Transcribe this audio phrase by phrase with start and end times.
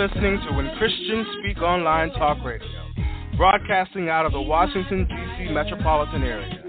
[0.00, 2.66] Listening to When Christians Speak Online Talk Radio,
[3.36, 5.52] broadcasting out of the Washington, D.C.
[5.52, 6.64] metropolitan area.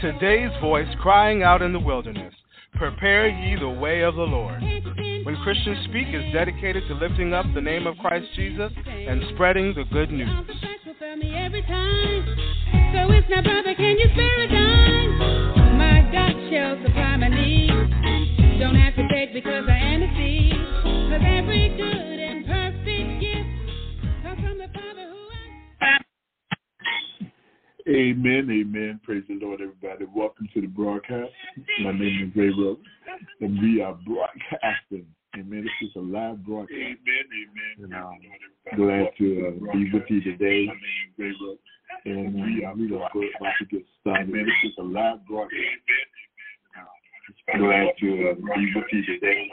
[0.00, 2.34] Today's voice crying out in the wilderness
[2.74, 4.60] Prepare ye the way of the Lord.
[4.60, 9.74] When Christians Speak is dedicated to lifting up the name of Christ Jesus and spreading
[9.76, 10.28] the good news.
[10.48, 10.58] So
[13.12, 15.78] it's now, brother, can you spare a dime?
[15.78, 18.58] My God shall supply my needs.
[18.58, 20.58] Don't have to beg because I am a seed.
[21.12, 22.11] Cause every good
[27.88, 29.00] Amen, amen.
[29.02, 30.06] Praise the Lord, everybody.
[30.14, 31.30] Welcome to the broadcast.
[31.82, 32.78] My name is Ray Rose,
[33.40, 35.06] and we are broadcasting.
[35.36, 35.64] Amen.
[35.64, 36.78] This is a live broadcast.
[36.78, 37.84] Amen, amen.
[37.84, 40.66] And I'm glad to uh, be with you today.
[40.66, 41.58] My name is Ray Rose,
[42.04, 43.10] and uh, we are about
[43.58, 44.28] to get started.
[44.28, 44.46] Amen.
[44.46, 45.60] This is a live broadcast.
[47.58, 49.50] Glad to uh, be with you today.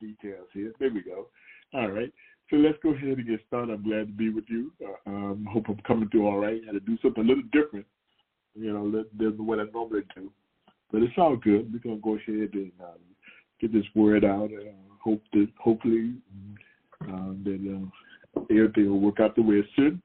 [0.00, 0.72] Details here.
[0.80, 1.28] There we go.
[1.74, 2.12] All right.
[2.52, 3.72] So let's go ahead and get started.
[3.72, 4.72] I'm glad to be with you.
[4.84, 6.60] Uh, um, hope I'm coming through all right.
[6.62, 7.86] I had to do something a little different,
[8.54, 10.30] you know, than what I normally do.
[10.92, 11.72] But it's all good.
[11.72, 12.98] We're gonna go ahead and uh,
[13.58, 14.50] get this word out.
[14.52, 14.70] Uh,
[15.02, 16.16] hope that hopefully
[17.00, 17.88] uh, that
[18.36, 19.98] uh, everything will work out the way it should.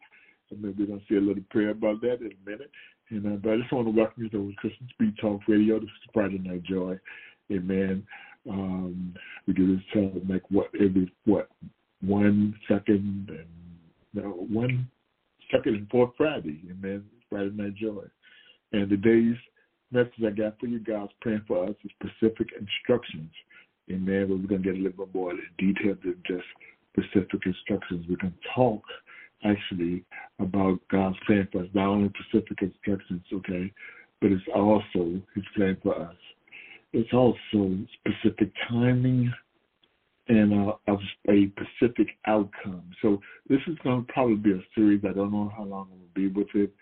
[0.49, 2.71] And maybe we're gonna see a little prayer about that in a minute.
[3.09, 5.81] And uh, but I just want to welcome you to Christian Speak Talk Radio.
[5.81, 6.97] This is Friday Night Joy.
[7.51, 8.07] Amen.
[8.49, 9.13] Um,
[9.45, 11.49] we do this uh, like what every what
[12.01, 13.47] one second and
[14.13, 14.89] no, one
[15.51, 18.03] second and fourth Friday, and then Friday Night Joy.
[18.73, 19.37] And today's
[19.91, 23.31] message I got for you guys praying for us is specific instructions.
[23.89, 24.27] Amen.
[24.29, 26.43] We're going to get a little bit more detailed than just
[26.91, 28.05] specific instructions.
[28.09, 28.81] We can talk
[29.43, 30.03] actually
[30.39, 33.71] about God's plan for us, not only specific instructions, okay,
[34.19, 36.15] but it's also His plan for us.
[36.93, 39.31] It's also specific timing
[40.29, 40.99] and uh, of
[41.29, 42.83] a specific outcome.
[43.01, 45.01] So this is going to probably be a series.
[45.07, 46.73] I don't know how long I'm going to be with it.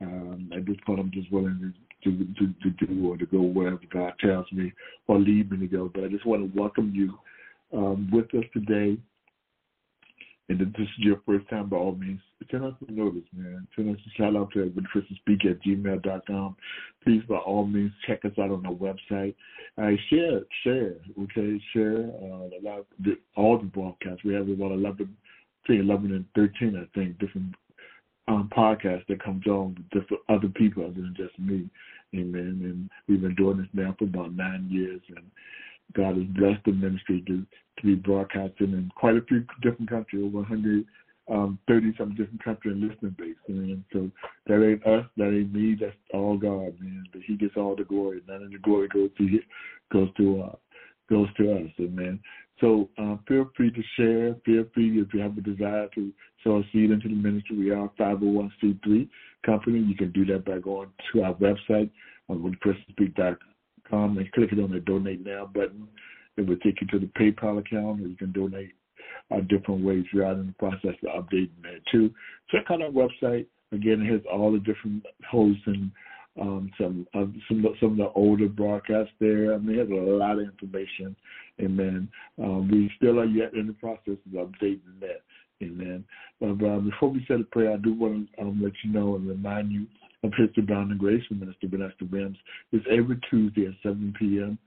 [0.00, 3.40] Um, at this point, I'm just willing to, to, to, to do or to go
[3.40, 4.72] wherever God tells me
[5.06, 5.90] or lead me to go.
[5.92, 7.18] But I just want to welcome you
[7.76, 8.98] um, with us today.
[10.48, 13.66] And if this is your first time, by all means, send us a notice, man.
[13.74, 14.70] Send us a shout out to
[15.16, 16.56] Speak at gmail.com.
[17.02, 19.34] Please, by all means, check us out on our website.
[19.78, 21.60] Uh, share, share, okay?
[21.72, 24.22] Share uh, lot the, all the broadcasts.
[24.22, 25.16] We have about 11,
[25.62, 27.54] between 11 and 13, I think, different
[28.28, 31.70] um, podcasts that comes on with different other people other than just me.
[32.14, 32.60] Amen.
[32.62, 35.00] And we've been doing this now for about nine years.
[35.08, 35.24] And
[35.94, 37.46] God has blessed the ministry to,
[37.78, 40.86] to be broadcasting in quite a few different countries, over 130
[41.30, 41.58] um,
[41.98, 43.36] some different countries and listening base.
[43.48, 44.10] And so
[44.46, 47.04] that ain't us, that ain't me, that's all God, man.
[47.12, 48.22] But He gets all the glory.
[48.28, 49.40] None of the glory goes to
[49.92, 50.56] goes to uh,
[51.08, 52.20] goes to us, amen.
[52.60, 54.36] So uh, feel free to share.
[54.46, 56.12] Feel free if you have a desire to
[56.42, 57.58] sow a seed into the ministry.
[57.58, 59.08] We are a 501c3
[59.44, 59.80] company.
[59.80, 61.90] You can do that by going to our website
[62.28, 62.56] on
[63.90, 65.88] com and click it on the donate now button.
[66.36, 68.72] It will take you to the PayPal account or you can donate
[69.30, 70.04] uh, different ways.
[70.12, 72.12] We are in the process of updating that too.
[72.50, 73.46] Check out our website.
[73.72, 75.90] Again, it has all the different hosts and
[76.40, 79.54] um, some uh, some some of the older broadcasts there.
[79.54, 81.14] I mean, has a lot of information.
[81.60, 82.08] Amen.
[82.42, 85.22] Um, we still are yet in the process of updating that.
[85.62, 86.04] Amen.
[86.40, 89.14] But uh, before we say the prayer, I do want to um, let you know
[89.14, 89.86] and remind you
[90.24, 92.38] of His Abounding Grace with Minister Vanessa Williams.
[92.72, 94.58] It's every Tuesday at 7 p.m.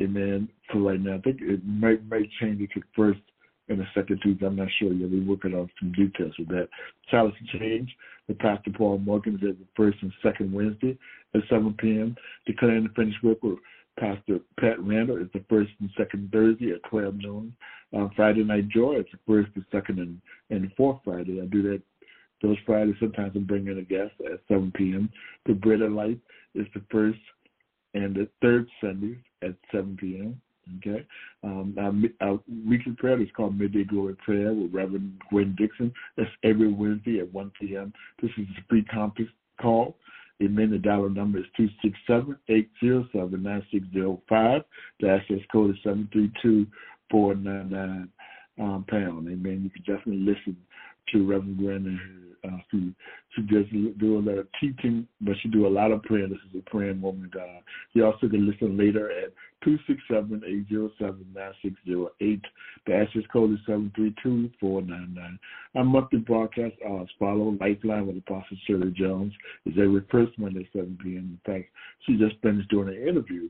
[0.00, 0.48] Amen.
[0.70, 3.20] For right now, I think it might might change it first
[3.68, 4.46] and the second Tuesday.
[4.46, 5.10] I'm not sure yet.
[5.10, 6.68] We're working on some details with that.
[7.10, 7.94] Challenged To Change
[8.28, 10.98] with Pastor Paul Morgan is every first and second Wednesday
[11.34, 12.16] at 7 p.m.
[12.46, 13.58] Declaring the Finished Work with
[13.98, 17.54] Pastor Pat Randall is the first and second Thursday at 12 noon.
[17.94, 21.40] Um, Friday Night Joy is the first, the second, and, and fourth Friday.
[21.42, 21.82] I do that
[22.42, 22.96] those Fridays.
[22.98, 25.10] Sometimes I bring in a guest at 7 p.m.
[25.46, 26.18] The Bread of Life
[26.54, 27.20] is the first
[27.94, 30.40] and the third Sundays at 7 p.m.
[30.78, 31.04] Okay.
[31.42, 31.92] Um, our,
[32.26, 35.92] our, weekly prayer is called Midday Glory Prayer with Reverend Gwen Dixon.
[36.16, 37.92] That's every Wednesday at 1 p.m.
[38.20, 39.96] This is a free conference call.
[40.42, 40.70] Amen.
[40.70, 41.44] The dollar number is
[42.08, 44.64] 267-807-9605.
[45.00, 45.76] The access code is
[47.12, 48.08] 732-499
[48.58, 49.28] um, pound.
[49.28, 49.60] Amen.
[49.62, 50.56] You can definitely listen
[51.12, 52.00] to Reverend Gwen and
[52.44, 52.92] uh, who
[53.34, 53.64] she does
[53.98, 56.28] do a lot of teaching, but she do a lot of prayer.
[56.28, 57.62] This is a praying woman God.
[57.92, 59.32] You also can listen later at
[59.64, 62.42] 267-807-9608.
[62.86, 65.38] The access code is 732-499.
[65.76, 67.56] Our monthly broadcast are as follow.
[67.60, 69.32] Lifeline with Apostle Shirley Jones
[69.66, 71.38] is every first Monday at 7 p.m.
[71.46, 71.70] In fact,
[72.06, 73.48] she just finished doing an interview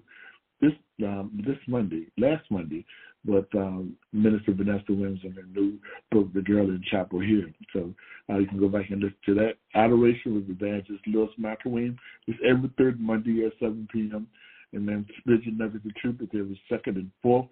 [0.63, 0.73] this
[1.05, 2.87] um, this Monday, last Monday,
[3.27, 5.79] with um, Minister Vanessa Williams and the new
[6.11, 7.45] book, The Girl in Chapel Hill.
[7.73, 7.95] So
[8.29, 9.55] uh, you can go back and listen to that.
[9.75, 11.97] Adoration with Evangelist Lewis McElwain
[12.27, 14.27] is every third Monday at 7 p.m.
[14.73, 17.47] And then Spiritual Nuggets of Truth is every second and fourth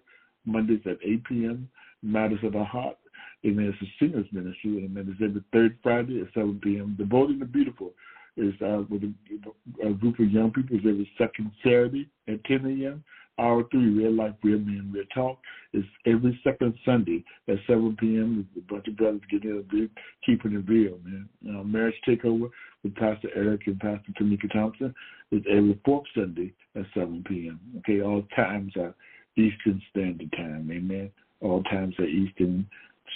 [0.45, 1.69] Mondays at 8 p.m.
[2.01, 2.97] Matters of the Heart.
[3.45, 3.73] Amen.
[3.73, 4.83] It's a singers ministry.
[4.85, 5.07] Amen.
[5.09, 6.95] It's every third Friday at 7 p.m.
[6.97, 7.93] The and the Beautiful
[8.37, 10.77] is uh, with a, a group of young people.
[10.77, 13.03] It's every second Saturday at 10 a.m.
[13.41, 15.39] R3, Real Life, Real Men, Real Talk
[15.73, 18.47] is every second Sunday at 7 p.m.
[18.53, 19.89] There's a bunch of brothers getting in big,
[20.25, 21.27] keeping it real, man.
[21.47, 22.49] Uh, marriage Takeover
[22.83, 24.93] with Pastor Eric and Pastor Tamika Thompson
[25.31, 27.59] is every fourth Sunday at 7 p.m.
[27.79, 28.93] Okay, all times are
[29.35, 31.09] Eastern Standard Time, amen.
[31.39, 32.67] All times are Eastern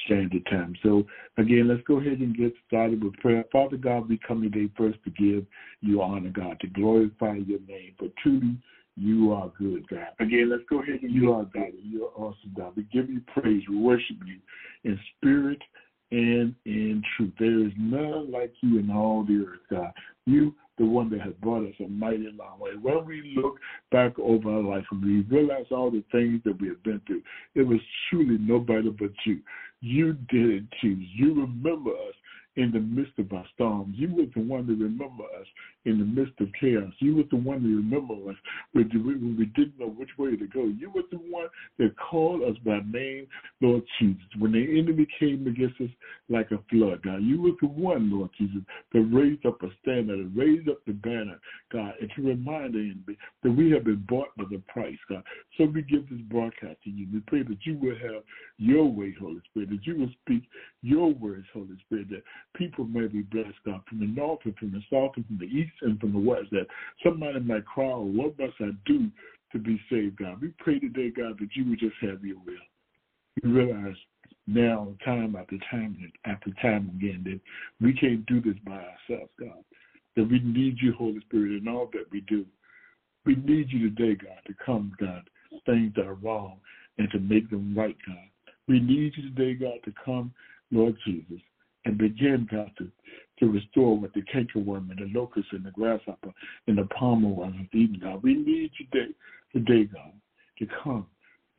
[0.06, 0.76] Standard Time.
[0.82, 1.06] So
[1.38, 3.44] again, let's go ahead and get started with prayer.
[3.52, 5.46] Father God, we come today first to give
[5.82, 7.94] you honor, God, to glorify your name.
[8.00, 8.58] For truly,
[8.98, 10.08] you are good, God.
[10.20, 11.72] Again, let's go ahead and you are God.
[11.82, 12.74] You are awesome, God.
[12.76, 13.64] We give you praise.
[13.70, 14.40] We worship you
[14.84, 15.62] in spirit
[16.12, 17.34] and in truth.
[17.38, 19.92] There is none like you in all the earth, God.
[20.26, 22.72] You, the one that has brought us a mighty long way.
[22.82, 23.58] When we look
[23.92, 27.22] back over our life and we realize all the things that we have been through,
[27.56, 29.40] it was truly nobody but you.
[29.82, 31.06] You didn't choose.
[31.16, 32.16] You remember us
[32.58, 33.96] in the midst of our storms.
[33.98, 35.48] You were the one to remember us
[35.86, 36.94] in the midst of chaos.
[37.00, 38.38] You were the one to remember us
[38.72, 38.90] when
[39.38, 40.66] we didn't know which way to go.
[40.66, 41.48] You were the one
[41.80, 43.28] that called us by name,
[43.62, 44.24] Lord Jesus.
[44.40, 45.90] When the enemy came against us
[46.30, 48.62] like a flood, God, you were the one, Lord Jesus,
[48.94, 51.40] that raised up a standard, that raised up the banner,
[51.72, 55.24] God, and to remind the enemy that we have been bought by the price, God.
[55.58, 57.08] So we give this broadcast to you.
[57.14, 58.24] We pray that you will have
[58.58, 60.44] your way, Holy Spirit, that you will speak
[60.82, 62.24] your words, Holy Spirit, that
[62.58, 65.46] people may be blessed, God, from the north and from the south and from the
[65.46, 66.68] east and from the west, that
[67.04, 69.10] somebody might cry, what must I do
[69.52, 70.42] to be saved, God?
[70.42, 72.56] We pray today, God, that you would just have your will.
[73.44, 73.96] We realize
[74.48, 77.40] now, time after time after time again, that
[77.86, 79.64] we can't do this by ourselves, God.
[80.16, 82.46] That we need you, Holy Spirit, in all that we do.
[83.26, 85.28] We need you today, God, to come, God,
[85.66, 86.58] things that are wrong
[86.98, 88.54] and to make them right, God.
[88.68, 90.32] We need you today, God, to come,
[90.72, 91.42] Lord Jesus,
[91.86, 92.90] and begin, God, to,
[93.40, 96.32] to restore what the cankerworm and the locust and the grasshopper
[96.68, 98.24] and the palmer worm have eaten, God.
[98.24, 99.14] We need you today,
[99.54, 100.14] today, God,
[100.60, 101.06] to come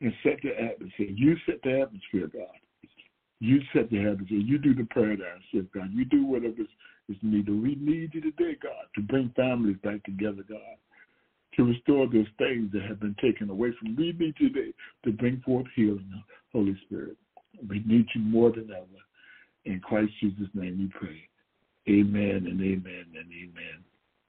[0.01, 1.07] and set the atmosphere.
[1.09, 2.55] You set the atmosphere, God.
[3.39, 4.39] You set the atmosphere.
[4.39, 5.17] You do the prayer
[5.51, 5.89] shift, God.
[5.91, 6.67] You do whatever is,
[7.09, 7.61] is needed.
[7.61, 10.59] We need you today, God, to bring families back together, God.
[11.55, 13.95] To restore those things that have been taken away from.
[13.97, 14.73] You today
[15.05, 17.17] to bring forth healing, Holy Spirit.
[17.67, 19.06] We need you more than ever.
[19.67, 21.27] In Christ Jesus' name we pray.
[21.89, 23.83] Amen and amen and amen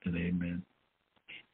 [0.05, 0.62] and amen.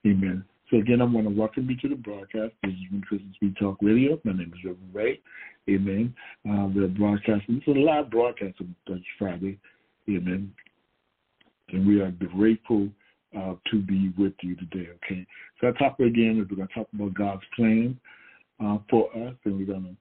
[0.06, 0.44] Amen.
[0.70, 2.54] So again, I want to welcome you to the broadcast.
[2.62, 4.18] This is from Christian Speak Talk Radio.
[4.24, 5.20] My name is Reverend Ray.
[5.68, 6.14] Amen.
[6.48, 7.62] Uh, we're broadcasting.
[7.62, 9.58] It's a live broadcast on Dutch Friday.
[10.08, 10.50] Amen.
[11.68, 12.88] And we are grateful
[13.38, 14.88] uh, to be with you today.
[15.04, 15.26] Okay.
[15.60, 18.00] So our topic again is we're going to talk about God's plan
[18.64, 19.96] uh, for us, and we're going to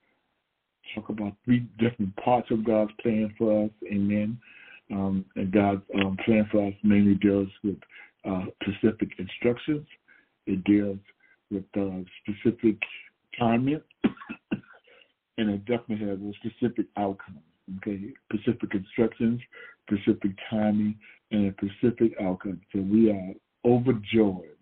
[0.93, 3.71] talk about three different parts of God's plan for us.
[3.91, 4.37] Amen.
[4.91, 7.77] Um, and God's um, plan for us mainly deals with
[8.25, 9.87] uh, specific instructions.
[10.45, 10.99] It deals
[11.49, 12.77] with uh, specific
[13.39, 13.81] timing,
[15.37, 17.39] and it definitely has a specific outcome.
[17.77, 19.39] Okay, specific instructions,
[19.89, 20.95] specific timing,
[21.31, 22.59] and a specific outcome.
[22.73, 23.33] So we are
[23.65, 24.57] overjoyed,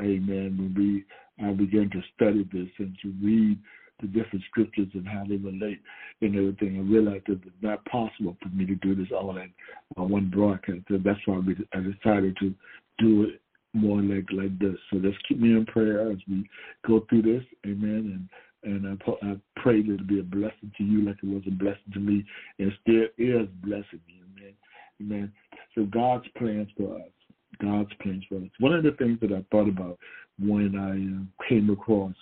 [0.00, 1.04] amen, when we
[1.44, 3.58] uh, begin to study this and to read
[4.00, 5.80] the different scriptures and how they relate
[6.20, 9.50] and everything and realize that it's not possible for me to do this all in
[9.98, 10.80] uh, one broadcast.
[10.88, 11.40] So that's why
[11.72, 12.54] I decided to
[12.98, 13.40] do it
[13.72, 14.76] more like like this.
[14.90, 16.48] So let's keep me in prayer as we
[16.86, 17.42] go through this.
[17.66, 18.28] Amen.
[18.64, 21.42] And and I, I pray that it'll be a blessing to you like it was
[21.46, 22.24] a blessing to me
[22.58, 24.20] and still is blessing me.
[24.36, 24.54] Amen.
[25.00, 25.32] Amen.
[25.74, 27.10] So God's plans for us.
[27.60, 28.50] God's plans for us.
[28.58, 29.98] One of the things that I thought about
[30.38, 32.14] when I uh, came across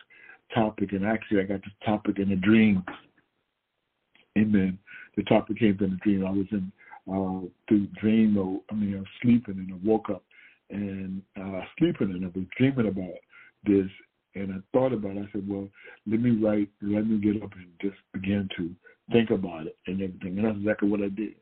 [0.55, 2.85] topic, and actually I got this topic in a dream.
[4.39, 4.79] Amen.
[5.17, 6.27] The topic came in a dream.
[6.27, 6.73] I was in
[7.09, 10.23] uh, the dream, or I mean, I was sleeping, and I woke up
[10.71, 13.15] and uh, sleeping, and I was dreaming about
[13.65, 13.91] this,
[14.35, 15.27] and I thought about it.
[15.29, 15.69] I said, well,
[16.11, 18.71] let me write, let me get up and just begin to
[19.13, 20.39] think about it and everything.
[20.39, 21.35] And that's exactly what I did.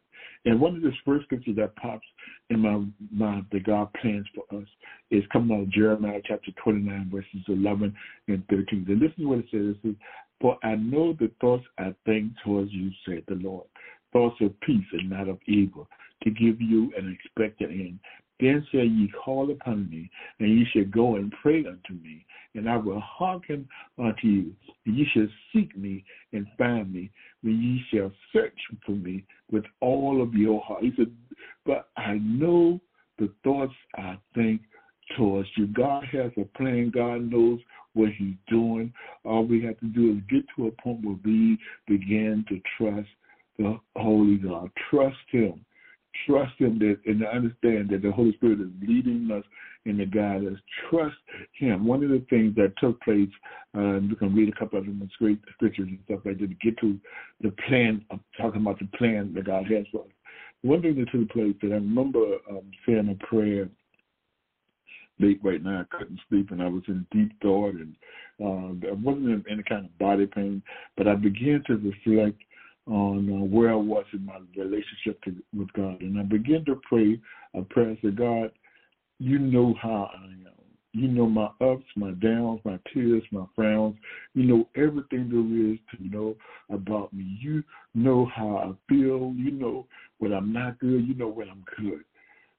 [0.45, 2.07] And one of the first scriptures that pops
[2.50, 4.67] in my mind that God plans for us
[5.11, 7.95] is coming out of Jeremiah chapter 29, verses 11
[8.29, 8.87] and 13.
[8.88, 9.61] And this is what it says.
[9.61, 9.95] It says,
[10.41, 13.67] For I know the thoughts I think towards you, said the Lord,
[14.12, 15.88] thoughts of peace and not of evil,
[16.25, 17.99] to give you an expected end.
[18.42, 22.68] Then shall ye call upon me, and ye shall go and pray unto me, and
[22.68, 24.52] I will hearken unto you.
[24.84, 29.62] And ye shall seek me and find me, when ye shall search for me with
[29.80, 30.82] all of your heart.
[30.82, 31.12] He said,
[31.64, 32.80] But I know
[33.20, 34.62] the thoughts I think
[35.16, 35.68] towards you.
[35.68, 36.90] God has a plan.
[36.92, 37.61] God knows
[37.94, 38.92] what he's doing.
[39.25, 41.56] All we have to do is get to a point where we
[41.87, 43.08] begin to trust
[43.56, 44.68] the Holy God.
[44.90, 45.64] Trust him.
[46.26, 49.45] Trust him that and to understand that the Holy Spirit is leading us
[49.85, 50.59] in the guidance.
[50.88, 51.16] Trust
[51.59, 51.87] him.
[51.87, 53.31] One of the things that took place,
[53.76, 56.38] uh, and you can read a couple of them in great scriptures and stuff like
[56.38, 56.99] that to get to
[57.40, 60.11] the plan of talking about the plan that God has for us.
[60.62, 63.69] One thing that took place that I remember um, saying a prayer
[65.19, 65.81] late right now.
[65.81, 67.95] I couldn't sleep and I was in deep thought and
[68.40, 70.62] uh, I wasn't in any kind of body pain,
[70.97, 72.38] but I began to reflect
[72.87, 76.01] on uh, where I was in my relationship to, with God.
[76.01, 77.21] And I began to pray
[77.55, 77.97] a prayer.
[78.03, 78.51] Said, God,
[79.19, 80.49] you know how I am.
[80.95, 83.97] You know my ups, my downs, my tears, my frowns.
[84.35, 86.35] You know everything there is to know
[86.71, 87.39] about me.
[87.41, 87.62] You
[87.95, 89.33] know how I feel.
[89.35, 89.87] You know
[90.19, 91.07] when I'm not good.
[91.07, 92.05] You know when I'm good.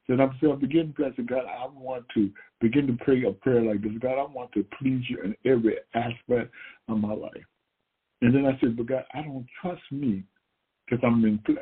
[0.08, 3.62] So I'm saying, begin to said, God, I want to begin to pray a prayer
[3.62, 3.92] like this.
[4.02, 6.52] God, I want to please you in every aspect
[6.90, 7.46] of my life.
[8.24, 10.24] And then I said, but God, I don't trust me
[10.86, 11.58] because I'm in flesh.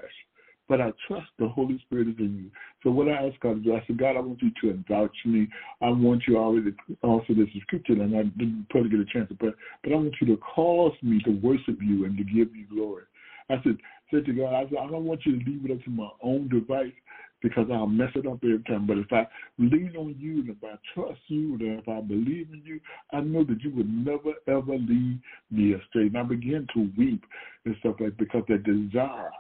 [0.69, 2.51] But I trust the Holy Spirit is in you.
[2.83, 5.15] So what I asked God to do, I said, God, I want you to vouch
[5.25, 5.47] me.
[5.81, 9.27] I want you already also this is scripture and I didn't probably get a chance
[9.29, 9.49] to pray,
[9.83, 13.05] but I want you to cause me to worship you and to give you glory.
[13.49, 13.77] I said,
[14.13, 16.09] said to God, I said, I don't want you to leave it up to my
[16.21, 16.93] own device
[17.41, 18.87] because I'll mess it up every time.
[18.87, 22.47] But if I lean on you and if I trust you and if I believe
[22.53, 22.79] in you,
[23.11, 25.19] I know that you would never ever lead
[25.49, 26.03] me astray.
[26.03, 27.23] And I begin to weep
[27.65, 29.31] and stuff like because that desire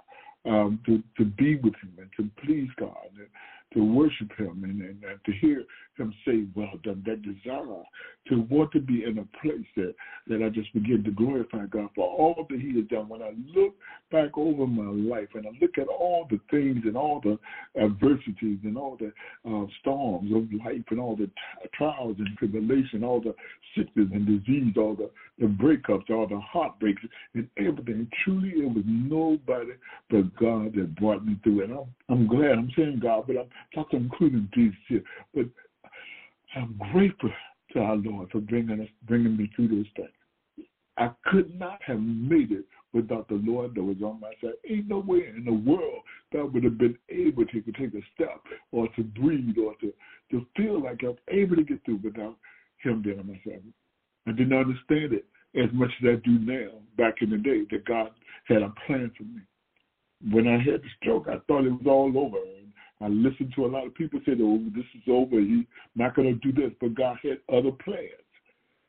[0.45, 3.27] um, to to be with Him and to please God and
[3.73, 5.63] to worship Him and, and, and to hear
[6.01, 7.83] Him say, "Well done." That desire
[8.27, 9.95] to want to be in a place that
[10.27, 13.09] that I just begin to glorify God for all that He has done.
[13.09, 13.75] When I look
[14.11, 17.39] back over my life and I look at all the things and all the
[17.81, 19.11] adversities and all the
[19.49, 23.33] uh, storms of life and all the t- trials and tribulation, all the
[23.75, 27.01] sickness and disease, all the, the breakups, all the heartbreaks
[27.33, 28.07] and everything.
[28.23, 29.71] Truly, it was nobody
[30.09, 31.63] but God that brought me through.
[31.63, 32.51] And I'm, I'm glad.
[32.51, 35.03] I'm saying God, but I'm talking including Jesus here.
[35.33, 35.45] But
[36.55, 37.31] I'm grateful
[37.73, 40.65] to our Lord for bringing us, bringing me through this thing.
[40.97, 44.55] I could not have made it without the Lord that was on my side.
[44.69, 48.01] Ain't no way in the world that I would have been able to take a
[48.13, 48.41] step
[48.71, 49.93] or to breathe or to,
[50.31, 52.35] to feel like I'm able to get through without
[52.83, 53.63] him being on my side.
[54.27, 57.85] I didn't understand it as much as I do now back in the day that
[57.85, 58.11] God
[58.45, 59.41] had a plan for me.
[60.31, 62.37] When I had the stroke, I thought it was all over.
[63.01, 65.39] I listened to a lot of people say, oh, this is over.
[65.39, 65.65] He's
[65.95, 66.71] not going to do this.
[66.79, 68.09] But God had other plans.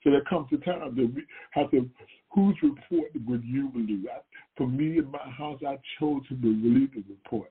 [0.03, 1.89] So there comes a time that we have to,
[2.31, 4.07] whose report would you believe?
[4.13, 4.19] I,
[4.57, 7.51] for me in my house, I chose to believe the report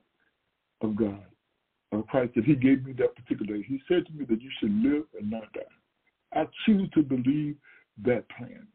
[0.82, 1.24] of God,
[1.92, 3.64] of Christ, that he gave me that particular day.
[3.66, 5.60] He said to me that you should live and not die.
[6.34, 7.56] I choose to believe
[8.04, 8.66] that plan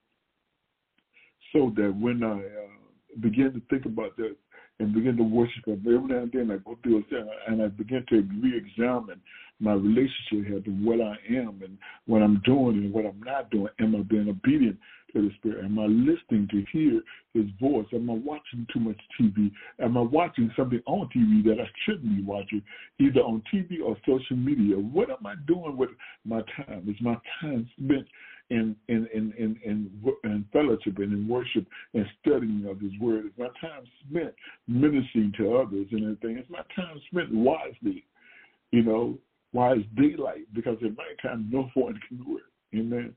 [1.54, 4.36] so that when I uh, begin to think about that
[4.80, 7.68] and begin to worship Him, every now and then I go through a and I
[7.68, 9.22] begin to re-examine
[9.60, 13.50] my relationship here to what I am and what I'm doing and what I'm not
[13.50, 13.70] doing.
[13.80, 14.78] Am I being obedient
[15.14, 15.66] to the Spirit?
[15.66, 17.02] Am I listening to hear
[17.34, 17.88] His voice?
[17.94, 19.52] Am I watching too much TV?
[19.80, 22.62] Am I watching something on TV that I shouldn't be watching,
[23.00, 24.76] either on TV or social media?
[24.76, 25.90] What am I doing with
[26.24, 26.86] my time?
[26.88, 28.06] Is my time spent
[28.50, 33.26] in in in in in, in fellowship and in worship and studying of His Word?
[33.26, 34.34] Is my time spent
[34.68, 36.38] ministering to others and everything?
[36.38, 38.06] Is my time spent wisely?
[38.72, 39.18] You know,
[39.74, 40.48] is daylight?
[40.54, 42.78] Because at nighttime, no one can do it.
[42.78, 43.14] Amen.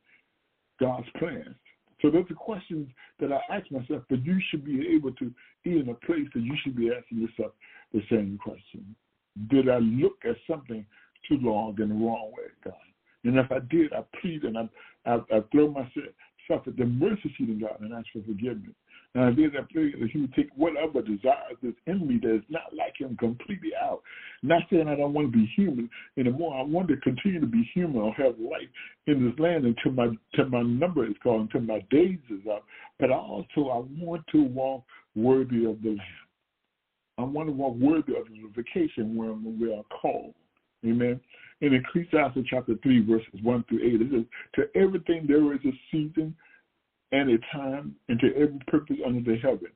[0.78, 1.54] God's plans.
[2.00, 2.88] So those are questions
[3.20, 5.30] that I ask myself, but you should be able to
[5.62, 7.52] be in a place that you should be asking yourself
[7.92, 8.94] the same question.
[9.50, 10.86] Did I look at something
[11.28, 12.74] too long in the wrong way, God?
[13.24, 14.68] And if I did, I plead and I,
[15.06, 18.74] I, I throw myself at the mercy seat of God and ask for forgiveness.
[19.14, 22.36] And I did that prayer that he would take whatever desires that's in me that
[22.36, 24.02] is not like him completely out.
[24.42, 26.56] Not saying I don't want to be human anymore.
[26.56, 28.68] I want to continue to be human or have life
[29.08, 32.64] in this land until my until my number is called, until my days is up.
[33.00, 34.84] But I also I want to walk
[35.16, 36.00] worthy of the land.
[37.18, 40.34] I want to walk worthy of the vacation when we are called.
[40.84, 41.20] Amen.
[41.60, 45.72] In Ecclesiastes chapter 3, verses 1 through 8, it says, To everything there is a
[45.90, 46.34] season
[47.12, 49.68] and a time and to every purpose under the heaven,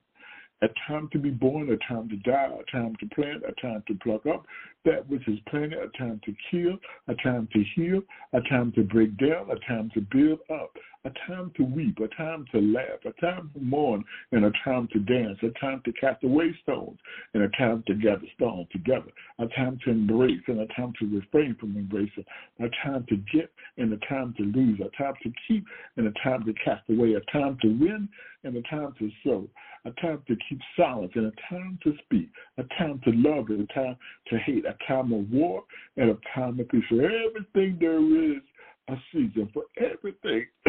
[0.64, 3.82] a time to be born, a time to die, a time to plant, a time
[3.86, 4.46] to pluck up
[4.84, 6.76] that which is planted, a time to kill,
[7.08, 8.02] a time to heal,
[8.32, 10.70] a time to break down, a time to build up,
[11.06, 14.88] a time to weep, a time to laugh, a time to mourn, and a time
[14.92, 16.98] to dance, a time to cast away stones,
[17.32, 21.06] and a time to gather stones together, a time to embrace, and a time to
[21.06, 22.24] refrain from embracing,
[22.60, 25.64] a time to get, and a time to lose, a time to keep,
[25.96, 28.08] and a time to cast away, a time to win,
[28.44, 29.48] and a time to sow,
[29.86, 33.68] a time to keep silence, and a time to speak, a time to love, and
[33.68, 33.96] a time
[34.28, 35.62] to hate, a time of war,
[35.96, 36.84] and a time of peace.
[36.88, 38.42] For everything there is
[38.88, 39.50] a season.
[39.52, 40.46] For everything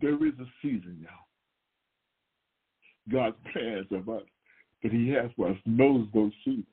[0.00, 1.10] there is a season, y'all.
[3.10, 4.22] God's plans of us
[4.82, 6.66] that He has for us knows those seasons.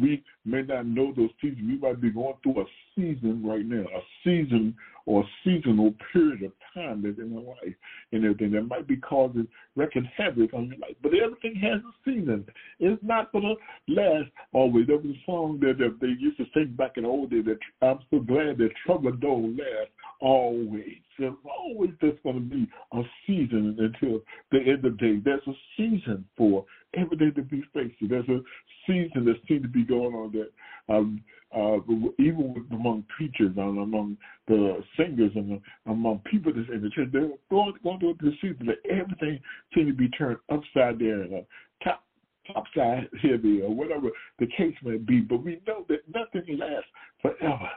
[0.00, 1.60] We may not know those seasons.
[1.68, 2.64] We might be going through a
[2.96, 4.74] season right now, a season
[5.06, 7.74] or seasonal period of time that's in life
[8.12, 10.96] and everything that might be causing wrecking havoc on your life.
[11.02, 12.46] But everything has a season.
[12.78, 14.86] It's not going to last always.
[14.86, 17.44] There was a song that, that they used to sing back in the old days
[17.46, 19.90] that I'm so glad that trouble don't last
[20.20, 20.98] always.
[21.18, 25.20] There's always there's going to be a season until the end of day.
[25.22, 28.08] There's a season for everything to be facing.
[28.08, 28.40] There's a
[28.86, 31.22] season that seems to be going on that um,
[31.54, 31.76] uh,
[32.18, 34.16] even among preachers and among
[34.48, 38.66] the singers and among people that's in the church, they're going, going through this season
[38.66, 39.38] that everything
[39.74, 42.04] seems to be turned upside down, uh, top
[42.46, 44.08] topside heavy, or whatever
[44.38, 45.20] the case may be.
[45.20, 46.88] But we know that nothing lasts
[47.20, 47.70] forever.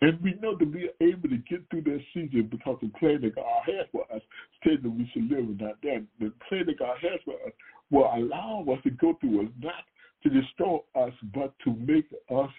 [0.00, 3.20] And we know that we are able to get through that season because the plan
[3.22, 4.22] that God has for us
[4.62, 6.02] said that we should live and not die.
[6.20, 7.52] The plan that God has for us
[7.90, 9.84] will allow us to go through us, not
[10.22, 12.50] to destroy us, but to make us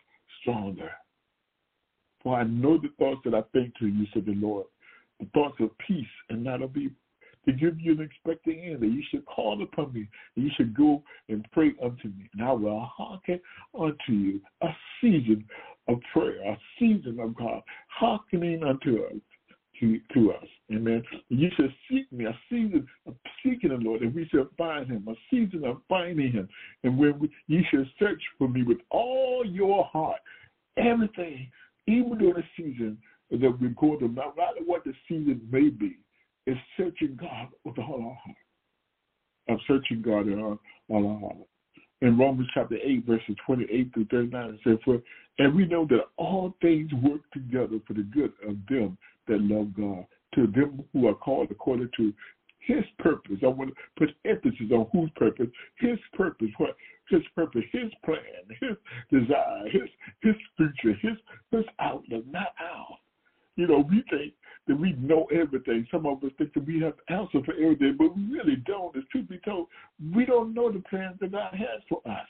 [0.42, 0.92] stronger.
[2.24, 4.66] For I know the thoughts that I think to you, said the Lord,
[5.20, 6.96] the thoughts of peace and not of evil,
[7.46, 10.76] to give you an expected end, that you should call upon me, and you should
[10.76, 13.40] go and pray unto me, and I will hearken
[13.78, 14.42] unto you.
[14.62, 14.68] A
[15.02, 15.46] season
[15.88, 19.14] of prayer, a season of God, hearkening unto us.
[19.80, 20.46] To, to us.
[20.74, 21.02] Amen.
[21.30, 25.08] You should seek me, a season of seeking the Lord, and we shall find him,
[25.08, 26.50] a season of finding him.
[26.84, 30.20] And when we, you should search for me with all your heart,
[30.78, 31.50] everything,
[31.88, 32.98] even during the season
[33.32, 35.98] that we're going through, no matter what the season may be,
[36.46, 38.38] is searching God with all our heart.
[39.48, 41.48] Of searching God in all, all our heart
[42.02, 45.02] in Romans chapter 8, verses 28 through 39, it says, For,
[45.38, 48.98] and we know that all things work together for the good of them
[49.30, 52.14] that love God, to them who are called according to
[52.60, 53.38] his purpose.
[53.44, 55.48] I want to put emphasis on whose purpose.
[55.78, 56.76] His purpose, what
[57.10, 58.20] his purpose, his plan,
[58.60, 58.78] his
[59.12, 59.90] desire, his
[60.22, 61.18] his future, his
[61.52, 63.00] his outlook, not ours.
[63.56, 64.34] You know, we think
[64.68, 65.88] that we know everything.
[65.92, 68.96] Some of us think that we have answers for everything, but we really don't.
[68.96, 69.68] As truth be told,
[70.14, 72.28] we don't know the plans that God has for us.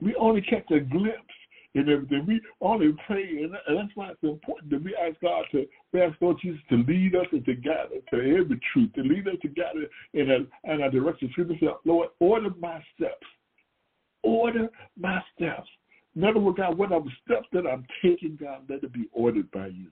[0.00, 1.34] We only catch a glimpse
[1.74, 2.26] in everything.
[2.26, 6.20] We only pray, and that's why it's important that we ask God to, we ask
[6.20, 9.36] Lord Jesus to lead us and to guide us to every truth, to lead us
[9.42, 11.32] to guide us in a, in a direction.
[11.84, 13.26] Lord, order my steps.
[14.22, 15.68] Order my steps.
[16.14, 19.68] In other words, God, whatever steps that I'm taking, God, let it be ordered by
[19.68, 19.88] you.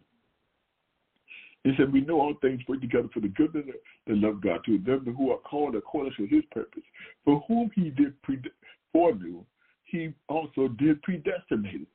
[1.64, 4.60] He said, We know all things work together for the good of the love God,
[4.66, 6.82] to them who are called according to his purpose,
[7.24, 8.14] for whom he did
[8.92, 9.44] foreknew,
[9.90, 11.88] he also did predestinate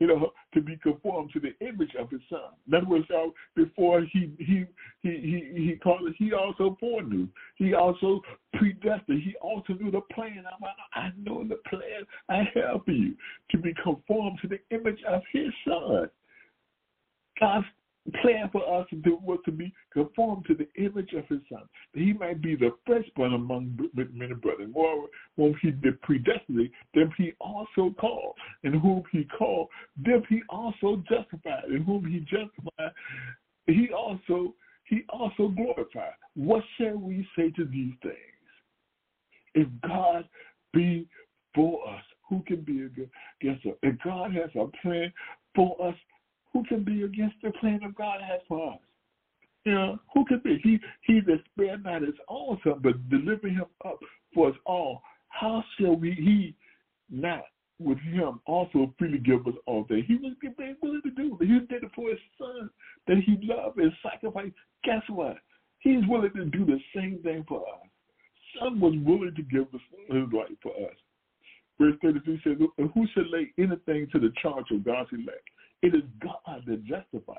[0.00, 2.40] you know, to be conformed to the image of his son.
[2.66, 3.06] In other words,
[3.54, 4.64] before he he
[5.02, 7.28] he he he called it, he also foreknew.
[7.56, 8.22] He also
[8.54, 9.22] predestined.
[9.22, 10.44] He also knew the plan.
[10.46, 13.14] I, I know the plan I have for you
[13.50, 16.08] to be conformed to the image of his son.
[17.38, 17.66] God's
[18.22, 21.62] plan for us to was to be conformed to the image of his son,
[21.94, 24.34] that he might be the firstborn among many.
[24.66, 29.68] Moreover, whom he did predestinate, them he also called, and whom he called,
[30.04, 32.92] them he also justified, and whom he justified,
[33.66, 36.14] he also he also glorified.
[36.34, 38.16] What shall we say to these things?
[39.54, 40.28] If God
[40.72, 41.06] be
[41.54, 43.74] for us, who can be against us?
[43.82, 45.12] If God has a plan
[45.54, 45.94] for us,
[46.52, 48.78] who can be against the plan of God has for us?
[49.64, 50.58] You know, who can be?
[50.62, 53.98] He he that spared not his own son, but delivered him up
[54.34, 55.02] for us all.
[55.28, 56.54] How shall we he
[57.10, 57.44] not
[57.78, 60.04] with him also freely give us all things?
[60.08, 60.32] He was
[60.82, 61.36] willing to do.
[61.40, 62.70] He did it for his son
[63.06, 64.54] that he loved and sacrificed.
[64.84, 65.36] Guess what?
[65.80, 67.88] He's willing to do the same thing for us.
[68.58, 70.96] Son was willing to give his life for us.
[71.78, 75.48] Verse 33 says, Who shall lay anything to the charge of God's elect?
[75.82, 77.36] It is God that justifies.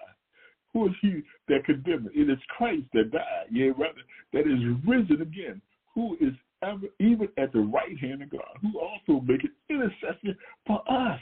[0.73, 2.09] Who is he that condemns?
[2.15, 4.01] It is Christ that died, yea, rather,
[4.33, 5.61] that is risen again,
[5.93, 10.81] who is ever, even at the right hand of God, who also maketh intercession for
[10.89, 11.19] us.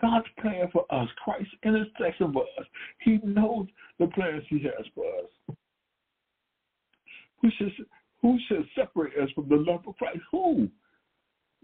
[0.00, 2.66] God's plan for us, Christ's intercession for us.
[3.00, 3.66] He knows
[3.98, 5.56] the plans he has for us.
[7.42, 7.72] Who should,
[8.22, 10.20] who should separate us from the love of Christ?
[10.30, 10.68] Who?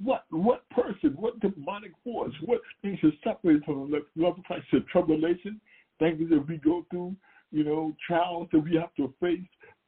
[0.03, 4.67] What what person, what demonic force, what things should separate from the love of Christ?
[4.71, 5.61] Should tribulation,
[5.99, 7.17] things that we go through,
[7.51, 9.41] you know, trials that we have to face,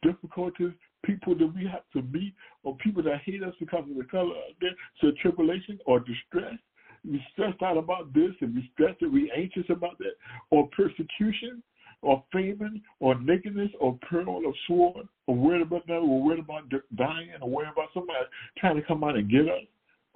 [0.02, 0.72] difficulties,
[1.04, 4.34] people that we have to meet, or people that hate us because of the color
[4.34, 6.54] of their so tribulation or distress.
[7.04, 10.16] We stressed out about this and we stressed that we anxious about that,
[10.50, 11.62] or persecution,
[12.02, 16.64] or famine, or nakedness, or peril of sword, or worried about that, or worried about
[16.96, 18.18] dying, or worried about somebody
[18.58, 19.64] trying to come out and get us.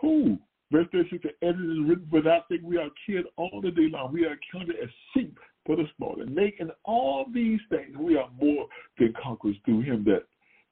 [0.02, 0.38] Who?
[0.70, 3.88] Verse 36, the edit is written, but I think we are killed all the day
[3.90, 4.12] long.
[4.12, 6.26] We are counted as sheep for the slaughter.
[6.26, 8.66] Making all these things, we are more
[8.98, 10.24] than conquerors through him that,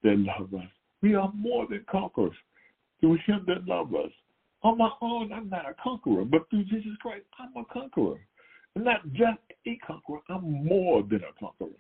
[0.02, 0.68] that loves us.
[1.02, 2.36] We are more than conquerors
[3.00, 4.10] through him that loves us.
[4.62, 8.20] On my own, I'm not a conqueror, but through Jesus Christ, I'm a conqueror.
[8.74, 11.76] And not just a conqueror, I'm more than a conqueror.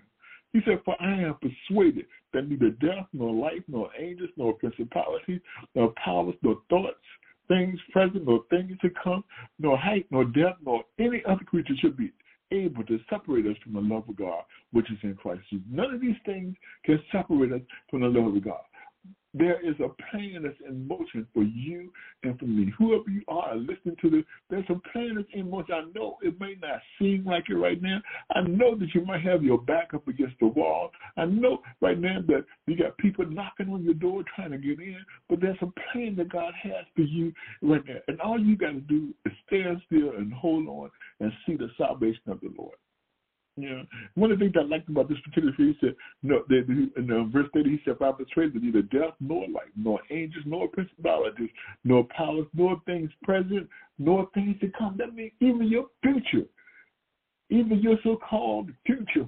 [0.52, 5.40] He said, For I am persuaded that neither death, nor life, nor angels, nor principalities,
[5.74, 6.96] nor powers, nor thoughts,
[7.50, 9.24] things present, nor things to come,
[9.58, 12.12] nor height, nor depth, nor any other creature should be
[12.52, 15.66] able to separate us from the love of God, which is in Christ Jesus.
[15.70, 17.60] None of these things can separate us
[17.90, 18.60] from the love of God.
[19.32, 21.92] There is a plan that's in motion for you
[22.24, 22.72] and for me.
[22.76, 25.74] Whoever you are listening to this, there's a plan that's in motion.
[25.74, 28.00] I know it may not seem like it right now.
[28.34, 30.90] I know that you might have your back up against the wall.
[31.16, 34.80] I know right now that you got people knocking on your door trying to get
[34.80, 37.98] in, but there's a plan that God has for you right now.
[38.08, 40.90] And all you got to do is stand still and hold on
[41.20, 42.74] and see the salvation of the Lord.
[43.60, 43.82] Yeah.
[44.14, 47.24] One of the things I liked about this particular phrase, he said, no, in uh,
[47.32, 51.50] verse 30, he said, I betrayed that neither death nor life, nor angels, nor principalities,
[51.84, 53.68] nor powers, nor things present,
[53.98, 54.96] nor things to come.
[54.98, 56.46] That means even your future,
[57.50, 59.26] even your so-called future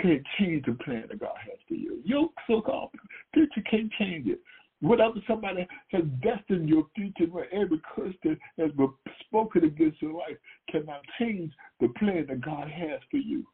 [0.00, 2.00] can't change the plan that God has for you.
[2.04, 2.90] Your so-called
[3.34, 4.40] future can't change it.
[4.80, 8.88] Whatever somebody has destined your future, where every curse that has been
[9.20, 10.36] spoken against your life
[10.72, 13.44] cannot change the plan that God has for you.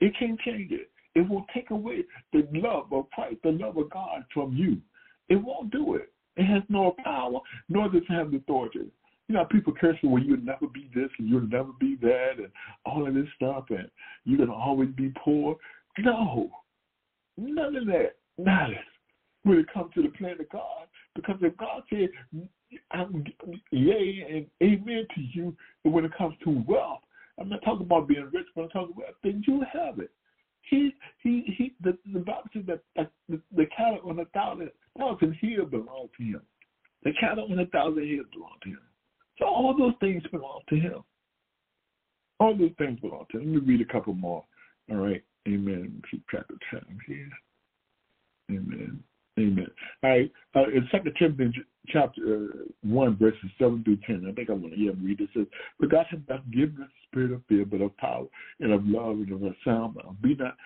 [0.00, 0.90] It can't change it.
[1.14, 4.78] It will take away the love of Christ, the love of God from you.
[5.28, 6.12] It won't do it.
[6.36, 8.90] It has no power, nor does it have the authority.
[9.28, 12.48] You know, people cursing, well, you'll never be this and you'll never be that and
[12.84, 13.88] all of this stuff and
[14.24, 15.56] you're going to always be poor.
[15.98, 16.50] No,
[17.38, 18.76] none of that matters
[19.44, 20.88] when it comes to the plan of God.
[21.14, 22.10] Because if God said,
[22.90, 23.24] I'm
[23.70, 27.00] yea and amen to you when it comes to wealth,
[27.38, 30.10] I'm not talking about being rich, but I'm talking about then you have it.
[30.62, 35.36] He he he the, the Bible says that, the, the cattle on a thousand thousand
[35.40, 36.40] hills belong to him.
[37.02, 38.80] The cattle on a thousand hills belong to him.
[39.38, 41.04] So all those things belong to him.
[42.40, 43.54] All those things belong to him.
[43.54, 44.44] Let me read a couple more.
[44.90, 45.22] All right.
[45.46, 46.02] Amen.
[46.10, 47.28] Keep track of time here.
[48.50, 49.02] Amen.
[49.38, 49.66] Amen.
[50.02, 50.32] All right.
[50.54, 54.72] Uh, in Second Timothy chapter uh, one, verses seven through ten, I think I'm going
[54.72, 55.28] to read it.
[55.34, 55.46] Says,
[55.78, 58.26] "But God has not given us a spirit of fear, but of power
[58.60, 60.20] and of love and of a sound mind.
[60.22, 60.56] Be not,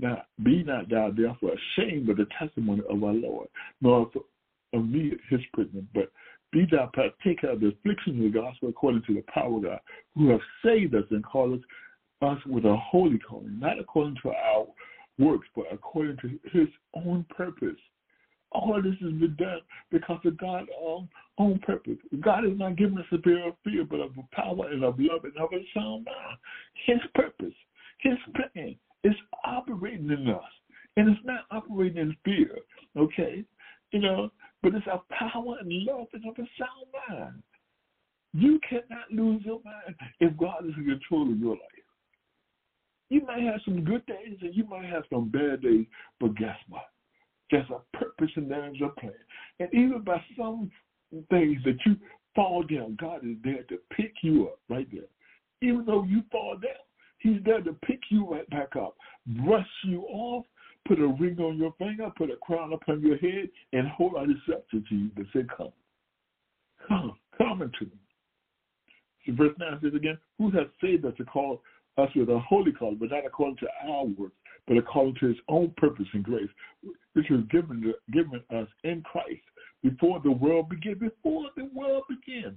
[0.00, 3.48] not be not thou therefore ashamed of the testimony of our Lord,
[3.80, 4.10] nor
[4.72, 6.10] of me his prisoner, but
[6.52, 9.80] be thou partaker of the affliction of the gospel according to the power of God,
[10.14, 11.64] who have saved us and called us,
[12.22, 14.66] us with a holy calling, not according to our
[15.18, 17.76] works, but according to his own purpose
[18.52, 21.98] all of this has been done because of God's um, own, own purpose.
[22.20, 25.24] God has not given us a spirit of fear, but of power and of love
[25.24, 26.38] and of a sound mind.
[26.86, 27.54] His purpose,
[28.00, 30.42] his plan is operating in us.
[30.96, 32.56] And it's not operating in fear,
[32.96, 33.44] okay?
[33.92, 34.30] You know,
[34.62, 37.42] but it's a power and love and of a sound mind.
[38.32, 41.60] You cannot lose your mind if God is in control of your life.
[43.08, 45.86] You might have some good days and you might have some bad days,
[46.18, 46.86] but guess what?
[47.50, 49.12] There's a purpose and there's a plan.
[49.60, 50.70] And even by some
[51.30, 51.96] things that you
[52.34, 55.08] fall down, God is there to pick you up right there.
[55.62, 56.72] Even though you fall down,
[57.18, 58.96] He's there to pick you right back up,
[59.44, 60.44] brush you off,
[60.86, 64.28] put a ring on your finger, put a crown upon your head, and hold out
[64.28, 65.72] His scepter to you to say, Come.
[66.86, 67.98] Come, come into me.
[69.26, 71.62] So verse 9 says again, Who has saved us to call
[71.98, 75.36] us with a holy call, but not according to our works, but according to his
[75.48, 76.48] own purpose and grace,
[77.14, 79.42] which was given, given us in Christ
[79.82, 80.98] before the world began.
[80.98, 82.56] Before the world began.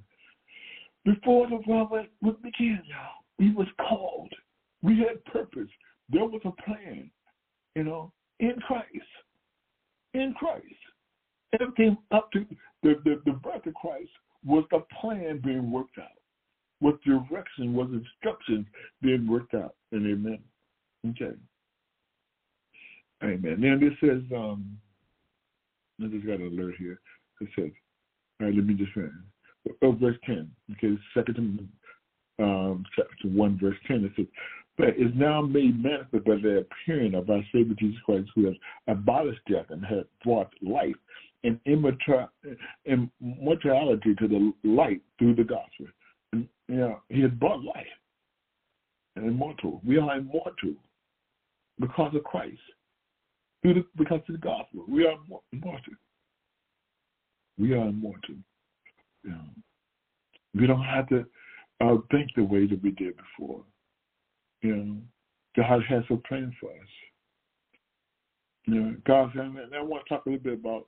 [1.05, 1.89] Before the world
[2.21, 3.23] would begin, y'all.
[3.37, 4.33] We was called.
[4.81, 5.69] We had purpose.
[6.09, 7.09] there was a plan,
[7.75, 8.87] you know, in Christ.
[10.13, 10.65] In Christ.
[11.59, 12.45] Everything up to
[12.83, 14.09] the, the, the birth of Christ
[14.45, 16.07] was the plan being worked out.
[16.81, 18.65] Was direction, was instructions
[19.01, 19.75] being worked out.
[19.91, 20.39] And amen.
[21.09, 21.35] Okay.
[23.23, 23.57] Amen.
[23.59, 24.77] Now this says, um,
[26.01, 26.99] I just got an alert here.
[27.41, 27.71] It says,
[28.39, 29.11] all right, let me just finish.
[29.81, 30.49] Oh, verse 10.
[30.73, 31.69] Okay, second
[32.39, 34.05] um, chapter 1, verse 10.
[34.05, 34.25] It says,
[34.77, 38.55] but is now made manifest by the appearing of our Savior Jesus Christ, who has
[38.87, 40.95] abolished death and has brought life
[41.43, 42.29] and immortality
[42.85, 45.87] to the light through the gospel.
[46.31, 47.85] And, you know, he has brought life
[49.17, 49.81] and immortal.
[49.85, 50.75] We are immortal
[51.79, 52.57] because of Christ.
[53.61, 54.85] Through the, because of the gospel.
[54.87, 55.15] We are
[55.51, 55.93] immortal.
[57.57, 58.35] We are immortal.
[59.23, 59.41] You know,
[60.55, 61.25] we don't have to
[61.81, 63.61] uh, think the way that we did before.
[64.61, 64.97] You know,
[65.57, 66.87] God has a plan for us.
[68.65, 70.85] You know, God, and I want to talk a little bit about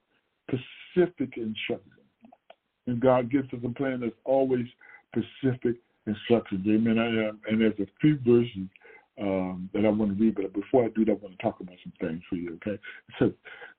[0.48, 1.92] specific instruction.
[2.88, 4.66] And God gives us a plan that's always
[5.14, 6.66] specific instructions.
[6.68, 6.98] Amen.
[7.00, 8.68] I, and there's a few verses
[9.20, 11.60] um, that I want to read, but before I do that, I want to talk
[11.60, 12.80] about some things for you, okay?
[13.20, 13.32] So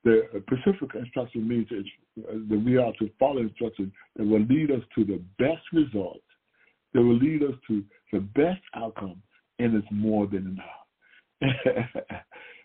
[0.05, 1.68] the specific instruction means
[2.16, 6.25] that we are to follow instructions that will lead us to the best results,
[6.92, 9.23] that will lead us to the best outcome,
[9.59, 11.55] and it's more than enough.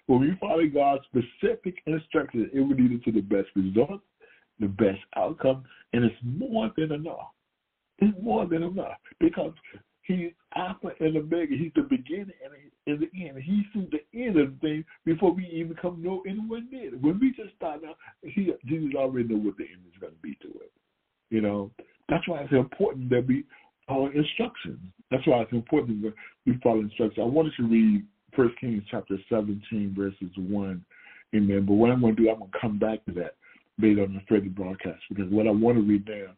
[0.07, 4.01] when we follow God's specific instructions, it will lead us to the best result,
[4.59, 7.31] the best outcome, and it's more than enough.
[7.99, 9.53] It's more than enough because
[10.07, 11.53] He's Alpha and Omega.
[11.53, 12.31] He's the beginning
[12.87, 13.37] and the end.
[13.43, 17.01] He sees the end of things before we even come know anyone did.
[17.03, 20.21] When we just start out, he, Jesus already know what the end is going to
[20.21, 20.71] be to it.
[21.29, 21.71] You know,
[22.07, 23.43] that's why it's important that we
[23.85, 24.79] follow instructions.
[25.11, 26.13] That's why it's important that
[26.45, 27.19] we follow instructions.
[27.21, 30.85] I wanted to read First Kings chapter 17, verses 1.
[31.35, 31.65] Amen.
[31.65, 33.35] But what I'm going to do, I'm going to come back to that
[33.77, 36.31] based on the further broadcast because what I want to read now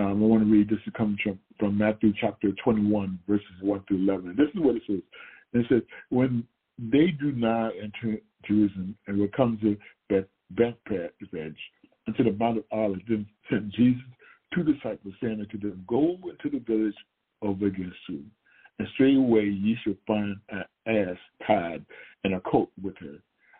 [0.00, 3.84] um, I want to read this is coming from, from Matthew chapter 21, verses 1
[3.86, 4.34] through 11.
[4.36, 5.00] This is what it says.
[5.52, 6.44] It says, when
[6.78, 9.76] they do not enter Jerusalem and will come to
[10.08, 11.56] Beth, Bethphage,
[12.08, 14.02] unto the Mount of Olives, then sent Jesus
[14.54, 16.94] two disciples, saying unto them, Go into the village
[17.42, 18.22] over against you,
[18.78, 21.84] and straightway ye shall find an ass tied
[22.24, 23.18] and a coat with her.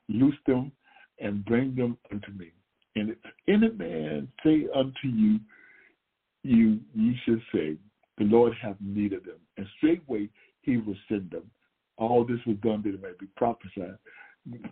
[0.08, 0.72] Loose them
[1.18, 2.50] and bring them unto me.
[2.96, 5.38] And if any man say unto you,
[6.42, 7.76] you you should say,
[8.18, 10.28] The Lord hath need of them, and straightway
[10.62, 11.50] he will send them.
[11.96, 13.98] All this was done that it might be prophesied,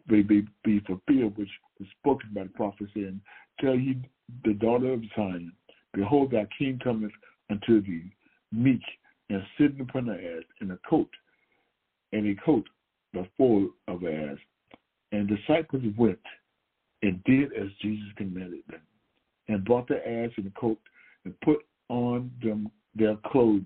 [0.08, 3.20] may be, be fulfilled, which was spoken by the prophet, saying,
[3.60, 3.98] Tell ye
[4.44, 5.52] the daughter of Zion,
[5.92, 7.12] Behold, thy king cometh
[7.50, 8.10] unto thee,
[8.52, 8.82] meek,
[9.30, 11.10] and sitting upon an ass, in a coat,
[12.12, 12.66] and a coat
[13.12, 13.26] the
[13.88, 14.36] of ass.
[15.12, 16.18] And the disciples went
[17.02, 18.80] and did as Jesus commanded them,
[19.48, 20.78] and brought the ass and the coat
[21.24, 23.62] and put on them their clothes,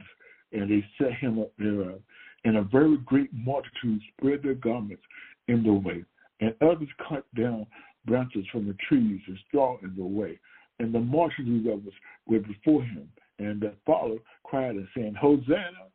[0.52, 2.00] and they set him up thereof.
[2.44, 5.02] And a very great multitude spread their garments
[5.48, 6.04] in the way,
[6.40, 7.66] and others cut down
[8.04, 10.38] branches from the trees and straw in the way.
[10.80, 11.94] And the multitude of us
[12.26, 15.88] were before him, and that followed cried and saying, Hosanna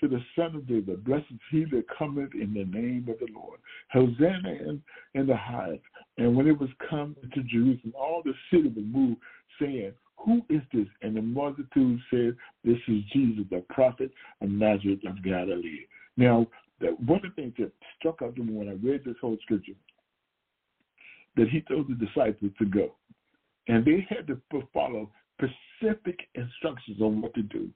[0.00, 1.04] to the Son of David.
[1.04, 3.60] Blessed is he that cometh in the name of the Lord.
[3.92, 4.82] Hosanna in,
[5.14, 5.82] in the highest.
[6.18, 9.20] And when it was come into Jerusalem, all the city was moved,
[9.60, 10.86] saying, who is this?
[11.02, 11.22] And the
[11.56, 15.86] multitude said, This is Jesus, the prophet of Nazareth of Galilee.
[16.16, 16.46] Now,
[17.06, 19.72] one of the things that struck out to me when I read this whole scripture,
[21.36, 22.92] that he told the disciples to go.
[23.66, 24.40] And they had to
[24.72, 27.68] follow specific instructions on what to do.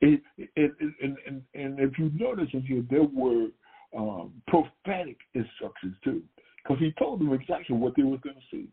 [0.00, 3.48] It, it, it, and, and, and if you notice in here, there were
[3.96, 6.22] um, prophetic instructions too,
[6.62, 8.68] because he told them exactly what they were going to see.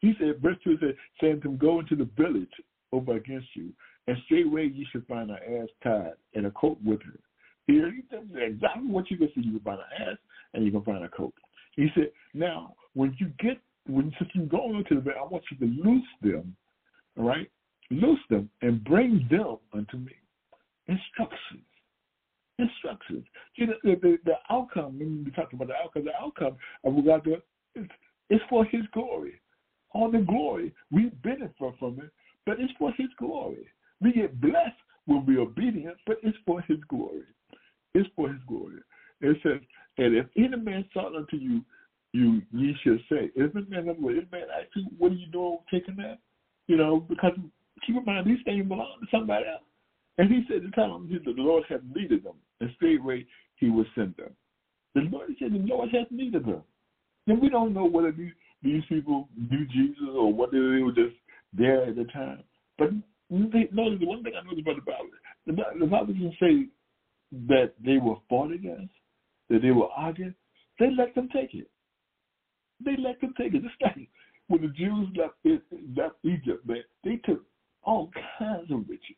[0.00, 2.50] He said, verse 2 said, saying to him, Go into the village
[2.92, 3.70] over against you,
[4.06, 7.18] and straightway you should find an ass tied and a coat with her.
[7.66, 7.92] Here,
[8.36, 9.42] exactly what you can see.
[9.42, 10.16] You find an ass
[10.54, 11.32] and you can find a coat.
[11.76, 15.44] He said, Now, when you get, when since you go into the village, I want
[15.50, 16.56] you to loose them,
[17.16, 17.48] all right?
[17.90, 20.12] Loose them and bring them unto me.
[20.88, 21.64] Instructions.
[22.58, 23.24] Instructions.
[23.56, 27.06] See, the, the, the outcome, when we talk about the outcome, the outcome of what
[27.06, 27.42] God does,
[27.76, 27.86] is,
[28.30, 29.34] is for his glory
[29.94, 30.74] all the glory.
[30.90, 32.10] We benefit from it,
[32.46, 33.66] but it's for his glory.
[34.00, 34.76] We get blessed
[35.06, 37.22] when we're obedient, but it's for his glory.
[37.94, 38.80] It's for his glory.
[39.20, 39.60] It says,
[39.98, 41.62] and if any man sought unto you,
[42.12, 44.14] you ye shall say, is the man what?
[44.14, 46.18] Is man actually what are you doing taking that?
[46.66, 47.32] You know, because
[47.86, 49.62] keep in mind these things belong to somebody else.
[50.18, 53.26] And he said to tell them the Lord had needed them, and straightway
[53.56, 54.30] he would send them.
[54.94, 56.62] The Lord said the Lord has need of them.
[57.26, 61.14] And we don't know whether these, these people knew Jesus or whether they were just
[61.52, 62.42] there at the time.
[62.78, 62.90] But
[63.30, 65.08] they, no, the one thing I know about the Bible,
[65.46, 66.68] the, the Bible doesn't say
[67.48, 68.92] that they were fought against,
[69.48, 70.34] that they were arguing.
[70.78, 71.70] They let them take it.
[72.84, 73.62] They let them take it.
[73.62, 74.08] Just like
[74.48, 75.34] when the Jews left,
[75.96, 77.42] left Egypt, man, they took
[77.84, 79.16] all kinds of riches.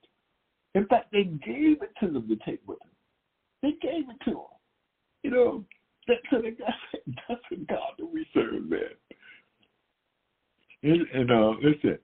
[0.75, 2.89] In fact, they gave it to them to take with them.
[3.63, 4.41] They gave it to them.
[5.23, 5.65] You know,
[6.09, 6.75] that's a God,
[7.29, 8.81] that's a God that we serve, man.
[10.83, 11.99] And, and uh, listen,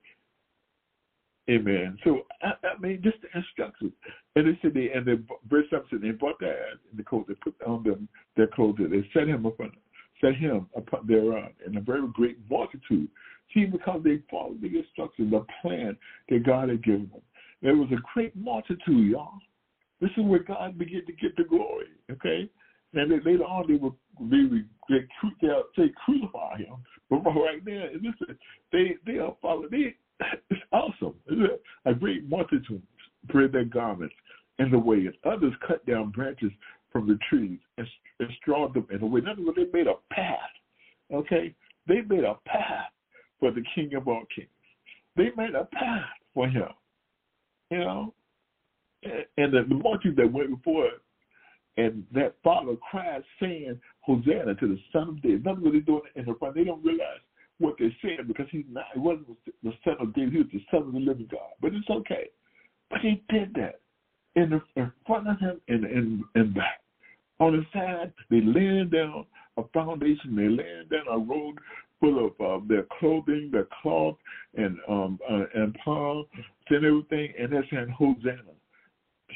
[1.51, 1.97] Amen.
[2.03, 3.91] So I, I mean, just the instructions.
[4.35, 7.33] And they said they and they verse seven they brought ass in the coat, they
[7.35, 9.71] put on them their clothes, they set him upon
[10.21, 13.09] set him upon thereon in a very great multitude.
[13.53, 15.97] See, because they followed the instructions, the plan
[16.29, 17.21] that God had given them.
[17.61, 19.33] There was a great multitude, y'all.
[19.99, 21.87] This is where God began to get the glory.
[22.11, 22.49] Okay?
[22.93, 25.07] And then later on, they will they would they,
[25.41, 25.63] they'll
[26.05, 26.75] crucify him.
[27.09, 28.37] But right now, listen,
[28.71, 29.69] they they are following.
[29.71, 29.95] They
[30.49, 31.15] it's awesome.
[31.85, 32.81] A, great multitude
[33.27, 34.15] spread their garments
[34.59, 36.51] in the way, and others cut down branches
[36.91, 37.87] from the trees and,
[38.19, 39.21] and strawed them in the way.
[39.21, 40.39] In other words, they made a path.
[41.13, 41.53] Okay,
[41.87, 42.91] they made a path
[43.39, 44.47] for the King of all kings.
[45.15, 46.69] They made a path for him.
[47.69, 48.13] You know,
[49.03, 50.89] and, the, the multitude that went before
[51.77, 55.45] and that father cried, saying, Hosanna to the Son of David.
[55.45, 56.55] Nothing really doing it in the front.
[56.55, 57.21] They don't realize
[57.61, 59.27] what they said because he's not, he wasn't
[59.63, 61.51] the Son of David, he was the Son of the living God.
[61.61, 62.29] But it's okay.
[62.89, 63.79] But he did that
[64.35, 66.81] in, the, in front of him and, and, and back.
[67.39, 69.25] On the side, they laying down
[69.57, 71.57] a foundation, they laying down a road
[71.99, 74.15] full of uh, their clothing, their cloth,
[74.55, 76.25] and um, uh, and palm
[76.69, 78.51] and everything, and they're saying Hosanna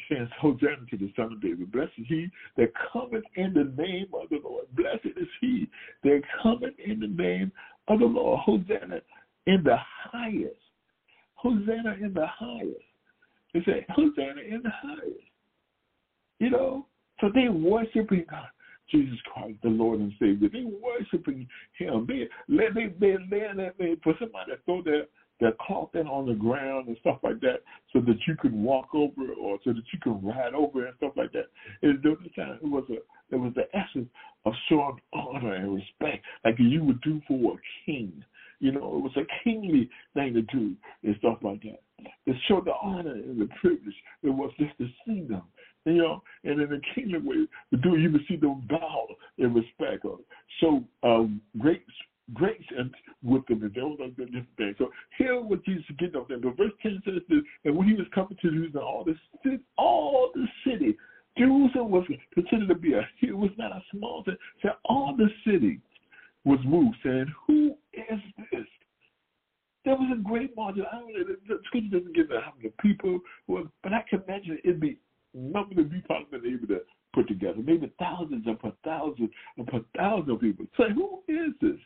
[0.09, 1.71] saying, Hosanna to the Son of David.
[1.71, 4.65] Blessed is he that cometh in the name of the Lord.
[4.75, 5.69] Blessed is he
[6.03, 7.51] that cometh in the name
[7.88, 8.39] of the Lord.
[8.45, 9.00] Hosanna
[9.48, 9.78] in the
[10.12, 10.56] highest.
[11.36, 12.80] Hosanna in the highest.
[13.54, 15.19] They say, Hosanna in the highest.
[16.39, 16.88] You know,
[17.21, 18.48] so they worshiping God.
[18.91, 20.48] Jesus Christ, the Lord and Savior.
[20.48, 22.06] They worshiping Him.
[22.08, 25.06] They let they they they, they, they for somebody to throw their
[25.39, 29.34] their clothing on the ground and stuff like that, so that you could walk over
[29.39, 31.48] or so that you could ride over and stuff like that.
[31.82, 32.98] And during the time, it was a
[33.34, 34.10] it was the essence
[34.45, 38.24] of showing honor and respect, like you would do for a king.
[38.60, 41.82] You know, it was a kingly thing to do and stuff like that.
[42.28, 45.43] To show the honor and the privilege it was just to see them.
[45.86, 49.54] You know, and in a kingly way to do, you would see them bow in
[49.54, 50.19] respect or
[50.60, 51.84] show um, great
[52.33, 54.75] grace and with them, and there was a different thing.
[54.77, 56.39] So here what Jesus is getting off there.
[56.39, 59.59] But verse 10 says this, and when he was coming to Jerusalem, all the city,
[59.77, 60.97] all the city,
[61.38, 64.38] Jerusalem was considered to be a it was not a small city.
[64.61, 65.81] So all the city
[66.45, 68.19] was moved, saying, Who is
[68.51, 68.65] this?
[69.83, 70.85] There was a great multitude.
[70.91, 74.57] I don't know, the scripture doesn't give how many people, were, but I can imagine
[74.63, 74.97] it'd be
[75.33, 76.79] number that we probably been able to
[77.13, 77.59] put together.
[77.63, 80.65] Maybe thousands upon thousands upon thousands of people.
[80.77, 81.79] Say, who is this?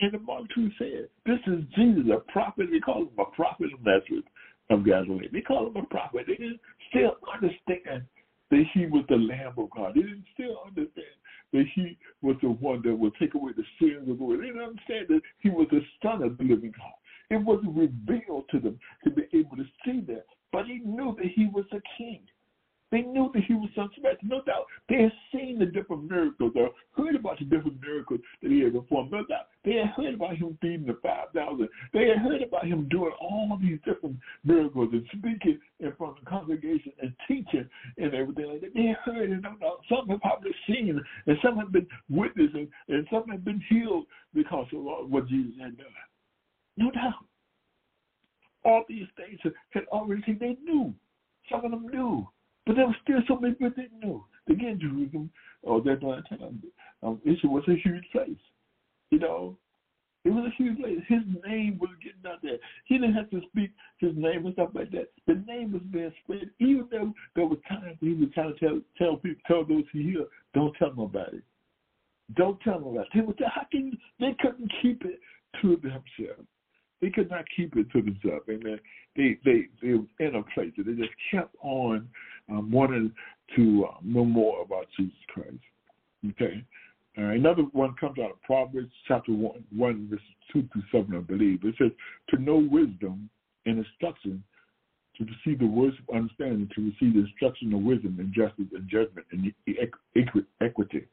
[0.00, 2.68] And the multitude said, This is Jesus, a prophet.
[2.72, 4.24] They call him a prophet of Nazareth
[4.70, 5.28] of Galilee.
[5.32, 6.24] They call him a prophet.
[6.26, 8.04] They didn't still understand
[8.50, 9.92] that he was the Lamb of God.
[9.94, 11.16] They didn't still understand
[11.52, 14.40] that he was the one that would take away the sins of the world.
[14.40, 16.94] They didn't understand that he was the Son of the living God.
[17.30, 20.26] It wasn't revealed to them to be able to see that.
[20.52, 22.22] But he knew that he was a king.
[22.90, 24.66] They knew that he was son of No doubt.
[24.88, 28.74] They had seen the different miracles or heard about the different miracles that he had
[28.74, 29.12] performed.
[29.12, 29.46] No doubt.
[29.70, 31.68] They had heard about him feeding the 5,000.
[31.92, 36.24] They had heard about him doing all these different miracles and speaking in front of
[36.24, 38.74] the congregation and teaching and everything like that.
[38.74, 39.46] They had heard and.
[39.88, 44.66] Some had probably seen and some had been witnessing and some had been healed because
[44.74, 45.86] of what Jesus had done.
[46.76, 47.24] No doubt.
[48.64, 49.38] All these things
[49.70, 50.38] had already seen.
[50.40, 50.92] They knew.
[51.48, 52.26] Some of them knew.
[52.66, 54.24] But there was still so many people didn't know.
[54.48, 55.30] Again, Jerusalem,
[55.62, 56.60] or that time,
[57.04, 58.36] um, it was a huge place.
[59.10, 59.56] You know,
[60.24, 60.98] it was a huge place.
[61.08, 62.58] His name was getting out there.
[62.84, 65.08] He didn't have to speak his name and stuff like that.
[65.26, 68.80] The name was being spread, even though there was times he was trying to tell
[68.98, 71.40] tell people, tell those he healed, don't tell nobody.
[72.36, 73.08] Don't tell nobody.
[73.14, 75.20] They would how can they couldn't keep it
[75.62, 76.46] to themselves.
[77.00, 78.44] They could not keep it to themselves.
[78.50, 78.78] Amen.
[79.16, 82.08] They they they were in a place that they just kept on
[82.50, 83.10] um, wanting
[83.56, 85.56] to uh, know more about Jesus Christ.
[86.32, 86.62] Okay.
[87.20, 91.20] Uh, another one comes out of Proverbs chapter 1, 1 verses 2 through 7, I
[91.20, 91.60] believe.
[91.64, 91.90] It says,
[92.30, 93.28] To know wisdom
[93.66, 94.42] and instruction,
[95.18, 98.88] to receive the words of understanding, to receive the instruction of wisdom and justice and
[98.88, 99.52] judgment and
[100.62, 101.06] equity.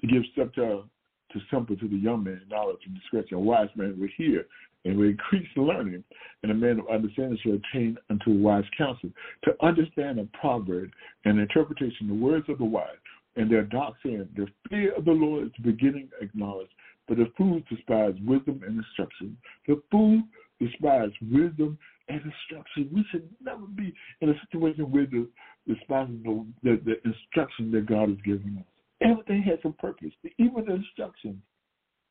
[0.00, 3.36] to give such to simple to the young man knowledge and discretion.
[3.36, 4.46] A wise man will hear
[4.84, 6.02] and will increase learning,
[6.42, 9.10] and a man of understanding shall attain unto wise counsel.
[9.44, 10.90] To understand a proverb
[11.24, 12.96] and interpretation, the words of the wise,
[13.36, 16.72] and their dark saying, the fear of the Lord is the beginning acknowledged,
[17.08, 19.36] but the fool despises wisdom and instruction.
[19.66, 20.22] The fool
[20.60, 21.78] despises wisdom
[22.08, 22.90] and instruction.
[22.92, 25.28] We should never be in a situation where the
[25.66, 26.22] despising
[26.62, 28.64] the, the, the instruction that God has given us.
[29.00, 31.38] Everything has a purpose, even the instructions,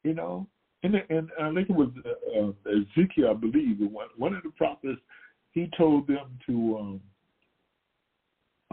[0.04, 0.48] you know.
[0.84, 4.50] And, and I think it was uh, uh, Ezekiel, I believe, one, one of the
[4.50, 5.00] prophets,
[5.54, 7.02] he told them to, um,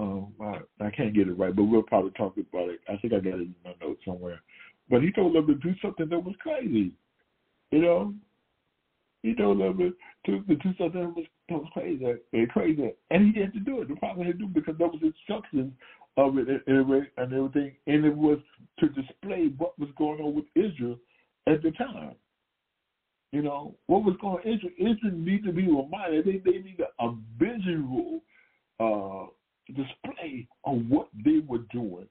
[0.01, 2.80] um, I, I can't get it right, but we'll probably talk about it.
[2.88, 4.40] I think I got it in my notes somewhere.
[4.88, 6.92] But he told them to do something that was crazy,
[7.70, 8.14] you know.
[9.22, 9.94] He told them
[10.24, 13.61] to, to, do something that was, that was crazy, and crazy, and he had to
[13.61, 13.88] do it.
[13.88, 15.72] The prophet had to do it because there was instructions
[16.16, 18.38] of it and, and everything, and it was
[18.78, 20.96] to display what was going on with Israel
[21.46, 22.14] at the time.
[23.32, 26.86] You know, what was going on Israel, Israel needed to be reminded, they, they needed
[26.98, 28.22] a visual
[28.80, 29.26] uh,
[29.71, 32.07] display of what they were doing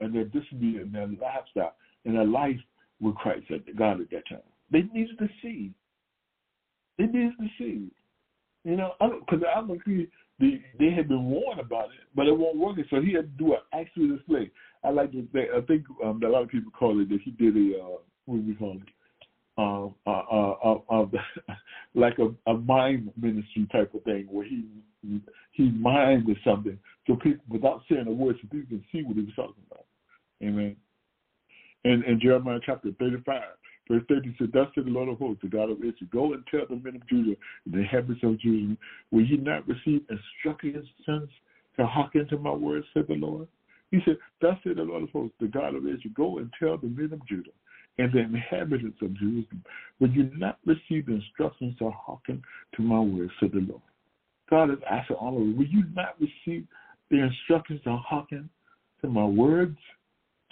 [0.00, 2.58] and their discipline and their lifestyle and their life
[3.00, 4.38] with Christ at God at that time.
[4.70, 5.72] They needed to see.
[6.98, 7.90] They needed to see.
[8.64, 10.08] You know, because I, I agree
[10.38, 12.76] they, they had been warned about it, but it won't work.
[12.90, 14.50] So he had to do an actual display.
[14.84, 17.30] I like to think, I think um, a lot of people call it that he
[17.32, 17.88] did a, uh,
[18.26, 18.88] what do we call it?
[19.58, 21.04] Um, uh,
[21.94, 24.64] like a, a mind ministry type of thing where he
[25.52, 29.22] he minded something so people, without saying a word, so people can see what he
[29.22, 29.86] was talking about.
[30.42, 30.76] Amen.
[31.84, 33.42] And in Jeremiah chapter 35,
[33.90, 36.44] verse 30 said, Thus said the Lord of hosts, the God of Israel, go and
[36.48, 37.36] tell the men of Judah,
[37.66, 38.78] the inhabitants of Jerusalem,
[39.10, 40.86] will ye not receive instructions
[41.76, 43.48] to hearken to my words, said the Lord?
[43.90, 46.78] He said, Thus said the Lord of hosts, the God of Israel, go and tell
[46.78, 47.50] the men of Judah
[47.98, 49.64] and the inhabitants of Jerusalem,
[50.00, 52.42] will you not receive instructions to hearken
[52.76, 53.82] to my words, said the Lord?
[54.50, 56.66] God is asking all of you, will you not receive
[57.10, 58.48] the instructions to hearken
[59.02, 59.76] to my words?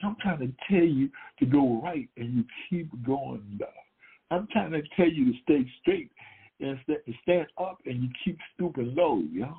[0.03, 3.73] I'm trying to tell you to go right and you keep going left.
[4.31, 6.11] I'm trying to tell you to stay straight
[6.61, 6.79] and
[7.23, 9.59] stand up and you keep stooping low, know.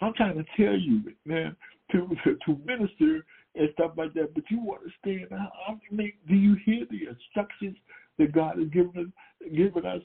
[0.00, 1.56] I'm trying to tell you, man,
[1.92, 2.08] to
[2.46, 3.24] to minister
[3.54, 5.50] and stuff like that, but you the house.
[5.68, 7.76] I mean, do you hear the instructions
[8.18, 10.02] that God has given us, given us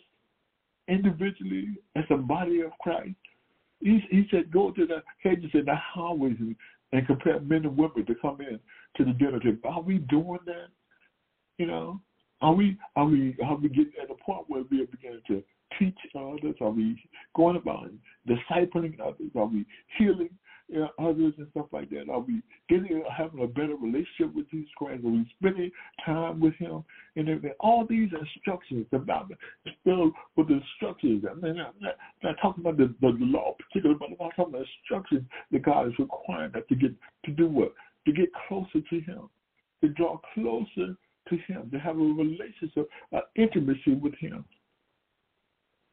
[0.88, 3.16] individually as a body of Christ?
[3.82, 6.56] He, he said, go to the hedges and the highways and,
[6.92, 8.60] and compare men and women to come in
[8.98, 9.60] to the dinner table.
[9.66, 10.68] Are we doing that?
[11.58, 12.02] You know,
[12.42, 15.44] are we are we are we getting at a point where we are beginning to
[15.80, 16.56] teach others?
[16.60, 17.02] Are we
[17.36, 17.90] going about
[18.28, 19.32] discipling others?
[19.36, 19.66] Are we
[19.98, 20.32] healing
[20.68, 22.10] you know, others and stuff like that?
[22.10, 25.04] Are we getting having a better relationship with Jesus Christ?
[25.06, 25.72] Are we spending
[26.06, 26.84] time with Him
[27.16, 27.54] and everything?
[27.60, 29.36] All these instructions, about the
[29.70, 31.24] Bible filled with instructions.
[31.30, 34.32] I mean, I'm not, I'm not talking about the, the, the law particularly, but I'm
[34.32, 36.92] talking about instructions that God is requiring us to get
[37.26, 37.74] to do what?
[38.08, 39.30] To get closer to Him,
[39.82, 40.96] to draw closer
[41.30, 44.46] to Him, to have a relationship, an intimacy with Him.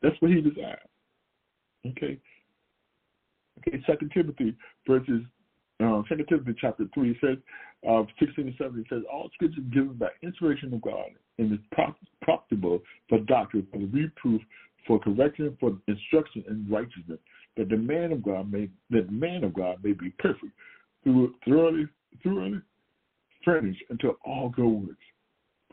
[0.02, 0.78] That's what He desires.
[1.86, 2.18] Okay.
[3.59, 5.22] Okay, Second Timothy verses
[5.82, 7.36] uh, Second Timothy chapter three says,
[7.88, 11.59] uh, sixteen and seventeen says, all scripture given by inspiration of God and is
[12.22, 14.40] profitable for doctrine, for reproof,
[14.86, 17.18] for correction, for instruction in righteousness,
[17.57, 20.53] that the man of God may that man of God may be perfect,
[21.03, 21.88] through thoroughly
[22.22, 22.61] thoroughly
[23.44, 24.96] furnished unto all good works.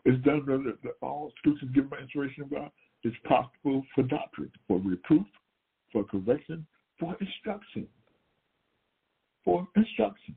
[0.06, 0.44] It's done
[0.84, 2.72] that all scriptures given by inspiration of God
[3.04, 5.26] is profitable for doctrine, for reproof,
[5.92, 6.66] for correction,
[7.00, 7.88] for instruction.
[9.45, 10.36] For instruction.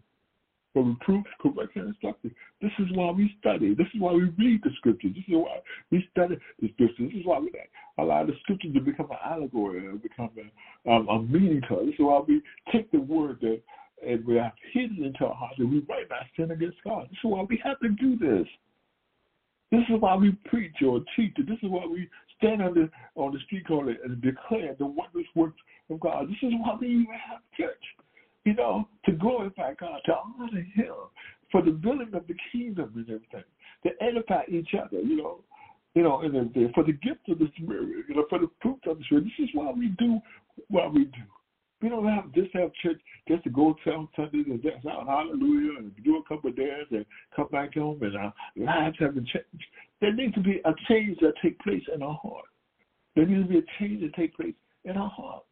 [0.72, 2.34] For reproof, correction, instruction.
[2.62, 3.74] This is why we study.
[3.74, 5.12] This is why we read the scriptures.
[5.14, 5.60] This is why
[5.90, 7.10] we study the scriptures.
[7.12, 7.52] This is why we
[7.98, 11.86] allow the scriptures to become an allegory and become a, um, a meaning to us.
[11.86, 12.40] This is why we
[12.72, 13.60] take the word that
[14.06, 17.06] and we have hidden into our hearts and we might not sin against God.
[17.10, 18.46] This is why we have to do this.
[19.70, 21.34] This is why we preach or teach.
[21.36, 22.08] This is why we
[22.42, 26.28] stand on the on the street corner and declare the wondrous works of God.
[26.28, 27.82] This is why we even have church,
[28.44, 30.94] you know, to glorify God, to honor Him,
[31.50, 33.44] for the building of the kingdom and everything,
[33.84, 35.40] to edify each other, you know,
[35.94, 38.80] you know, and everything, for the gift of the Spirit, you know, for the fruit
[38.86, 39.24] of the Spirit.
[39.24, 40.18] This is why we do
[40.68, 41.22] what we do.
[41.82, 45.06] We don't have just have church just to go tell Sundays and dance out oh,
[45.06, 49.26] hallelujah and do a couple of dances and come back home and our lives haven't
[49.26, 49.66] changed.
[50.02, 52.44] There needs to be a change that take place in our heart.
[53.14, 55.46] There needs to be a change that take place in our hearts.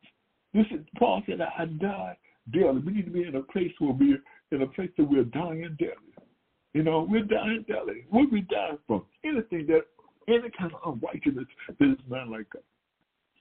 [0.52, 2.18] This is Paul said, I die
[2.52, 2.80] daily.
[2.84, 4.20] We need to be in a place where we're
[4.50, 5.94] in a place that we're dying daily.
[6.74, 8.06] You know, we're dying daily.
[8.10, 9.04] What we dying from?
[9.24, 9.82] Anything that,
[10.26, 12.62] any kind of unrighteousness that is not like us.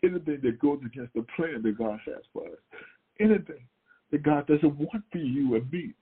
[0.04, 2.80] Anything that goes against the plan that God has for us.
[3.20, 3.66] Anything
[4.12, 5.94] that God doesn't want for you and me.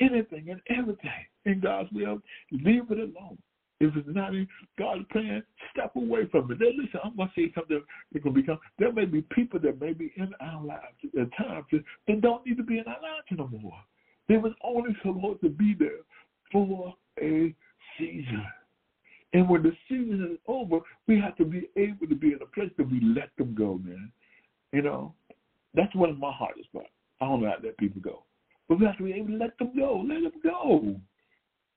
[0.00, 1.10] Anything and everything
[1.44, 3.36] in God's will, leave it alone.
[3.80, 4.46] If it's not in
[4.78, 6.58] God's plan, step away from it.
[6.58, 9.94] Then listen, I'm gonna say something that can become there may be people that may
[9.94, 10.82] be in our lives
[11.18, 13.80] at times that don't need to be in our lives anymore.
[14.28, 16.04] They was only supposed to be there
[16.52, 17.54] for a
[17.98, 18.46] season.
[19.32, 22.46] And when the season is over, we have to be able to be in a
[22.46, 24.10] place that we let them go, man.
[24.72, 25.14] You know,
[25.74, 26.90] that's one of my hardest parts.
[27.20, 28.24] I don't know how to let people go.
[28.68, 30.04] But we have to be able to let them go.
[30.06, 30.96] Let them go.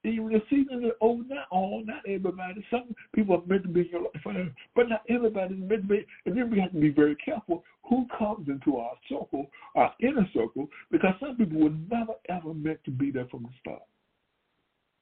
[0.06, 2.66] Even the season is over, not all, oh, not everybody.
[2.70, 5.88] Some people are meant to be in your life, but not everybody is meant to
[5.88, 6.06] be.
[6.26, 10.28] And then we have to be very careful who comes into our circle, our inner
[10.34, 13.84] circle, because some people were never ever meant to be there from the start.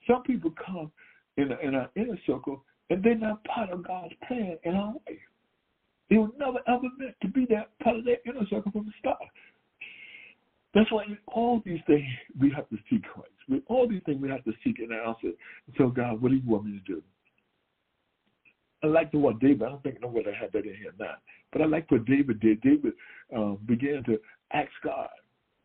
[0.08, 0.92] Some people come
[1.38, 5.20] in, in our inner circle and they're not part of God's plan in our life.
[6.10, 8.92] They were never ever meant to be that part of their inner circle from the
[9.00, 9.18] start.
[10.74, 12.06] That's why in all these things
[12.40, 13.30] we have to seek Christ.
[13.50, 15.32] With all these things we have to seek an answer.
[15.78, 17.02] So God, what do you want me to do?
[18.84, 19.64] I like the what David.
[19.64, 21.16] I don't think nobody had that in here now,
[21.52, 22.62] but I like what David did.
[22.62, 22.94] David
[23.36, 24.20] um, began to
[24.54, 25.10] ask God,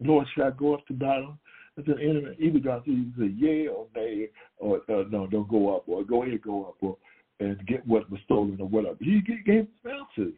[0.00, 1.38] Lord, should I go up to battle?
[1.76, 5.84] And then enemy, either God said, yea or nay, or uh, no, don't go up,
[5.86, 6.96] or go ahead, go up, or
[7.40, 8.96] and get what was stolen or whatever.
[9.00, 10.34] He gave answers.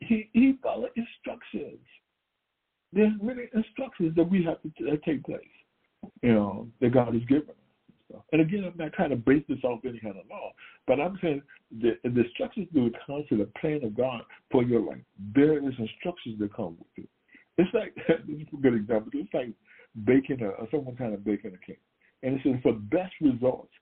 [0.00, 1.80] He he followed instructions.
[2.92, 5.40] There's many instructions that we have to that take place,
[6.22, 8.22] you know, that God has given us.
[8.32, 10.52] And again, I'm not trying to base this off any kind of law,
[10.86, 11.42] but I'm saying
[11.80, 15.02] the, the instructions that come to the plan of God for your life,
[15.34, 17.08] there is instructions that come with it.
[17.58, 17.94] It's like,
[18.26, 19.50] this is a good example, it's like
[20.04, 21.80] baking a, someone kind of baking a cake.
[22.22, 23.72] And it says for best results,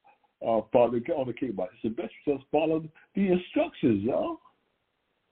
[0.42, 1.72] uh, follow on the cake box.
[1.74, 4.40] It's the best results, follow the instructions, y'all.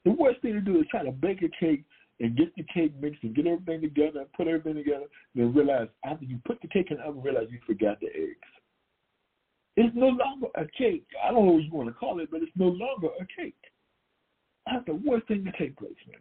[0.05, 1.84] The worst thing to do is try to bake a cake
[2.22, 5.52] and get the cake mixed and get everything together and put everything together, and then
[5.52, 8.38] realize after you put the cake in the oven, realize you forgot the eggs.
[9.76, 11.06] It's no longer a cake.
[11.22, 13.56] I don't know what you want to call it, but it's no longer a cake.
[14.66, 16.20] That's the worst thing to take place, man.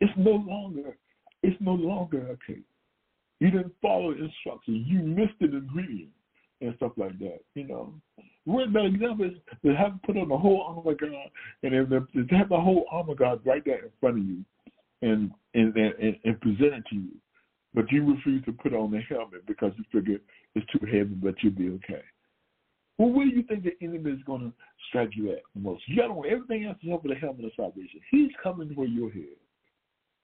[0.00, 0.96] It's no longer,
[1.42, 2.64] it's no longer a cake.
[3.40, 4.86] You didn't follow instructions.
[4.86, 6.12] You missed an ingredient
[6.60, 7.40] and stuff like that.
[7.54, 7.94] You know,
[8.44, 9.32] one bad example is
[9.64, 11.30] to have put on the whole armor God,
[11.64, 14.44] and to have the whole armor God right there in front of you,
[15.02, 17.12] and and and, and present it to you,
[17.74, 20.18] but you refuse to put on the helmet because you figure
[20.54, 22.02] it's too heavy, but you'll be okay.
[22.98, 24.52] Well, where do you think the enemy is going to
[24.88, 25.82] strike you at most?
[25.86, 28.00] You got to everything else is over the helmet of salvation.
[28.10, 29.36] He's coming for your head.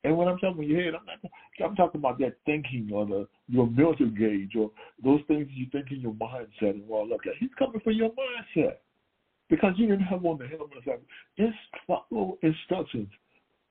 [0.04, 1.18] And when I'm talking about your head, I'm not.
[1.64, 4.70] I'm talking about that thinking or the your mental gauge or
[5.02, 7.18] those things you think in your mindset and all that.
[7.40, 8.76] He's coming for your mindset
[9.50, 10.78] because you didn't have on the helmet.
[10.78, 11.06] of salvation.
[11.36, 11.56] Just
[11.86, 13.08] follow instructions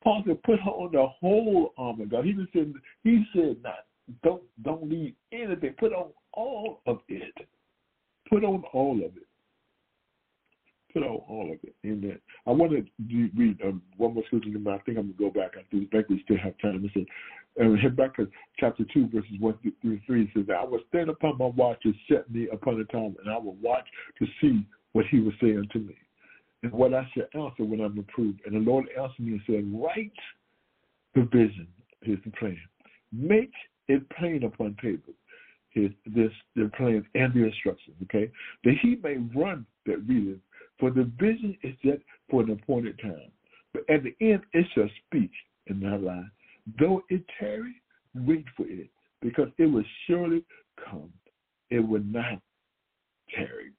[0.08, 2.24] Paul said, put on the whole armor, God.
[2.24, 3.80] He said, he said, not
[4.24, 5.74] don't don't leave anything.
[5.78, 7.34] Put on all of it.
[8.30, 9.28] Put on all of it.
[10.94, 11.76] Put on all of it.
[11.86, 12.18] Amen.
[12.46, 12.86] I want to
[13.36, 15.56] read um, one more scripture, I think I'm to go back.
[15.58, 16.86] I think we still have time.
[16.86, 17.06] It says,
[17.58, 21.80] and Habakkuk chapter 2, verses 1 through 3 says, I will stand upon my watch
[21.84, 23.86] and set me upon the time, and I will watch
[24.20, 25.96] to see what he will say unto me
[26.64, 28.42] and what I shall answer when I'm approved.
[28.46, 30.12] And the Lord answered me and said, Write
[31.16, 31.68] the vision,
[32.02, 32.58] here's the plan.
[33.12, 33.52] Make
[33.88, 35.12] it plain upon paper.
[35.70, 38.32] Here's this the plan and the instructions, okay?
[38.64, 40.40] That he may run that readeth.
[40.80, 42.00] For the vision is set
[42.30, 43.32] for an appointed time.
[43.74, 45.32] But at the end it shall speak
[45.68, 46.32] in that line.
[46.80, 47.76] Though it tarry,
[48.14, 48.90] wait for it,
[49.22, 50.44] because it will surely
[50.84, 51.12] come.
[51.70, 52.42] It will not
[53.36, 53.72] tarry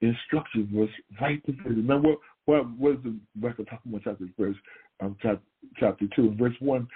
[0.00, 0.88] instruction was
[1.20, 1.56] right there.
[1.72, 4.56] Remember what was the record talking about chapter verse
[5.00, 5.42] um chapter,
[5.78, 6.88] chapter two verse one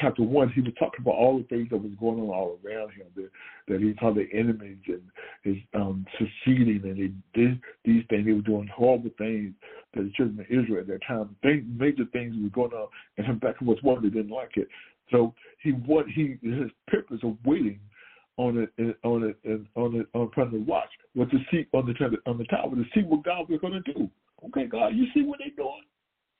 [0.00, 2.90] chapter one he was talking about all the things that was going on all around
[2.90, 3.30] him that
[3.66, 5.02] that he saw the enemies and
[5.42, 9.54] his um succeeding and he did these things he was doing horrible things
[9.94, 13.62] to the children of Israel at that time major things were going on and Habakkuk
[13.62, 14.68] was one that didn't like it
[15.10, 17.80] so he what he his purpose of waiting
[18.38, 18.70] on it
[19.02, 19.36] on it
[19.74, 22.84] on it on of the watch was to see on the on the tower to
[22.94, 24.08] see what God was going to do.
[24.46, 25.82] Okay, God, you see what they're doing.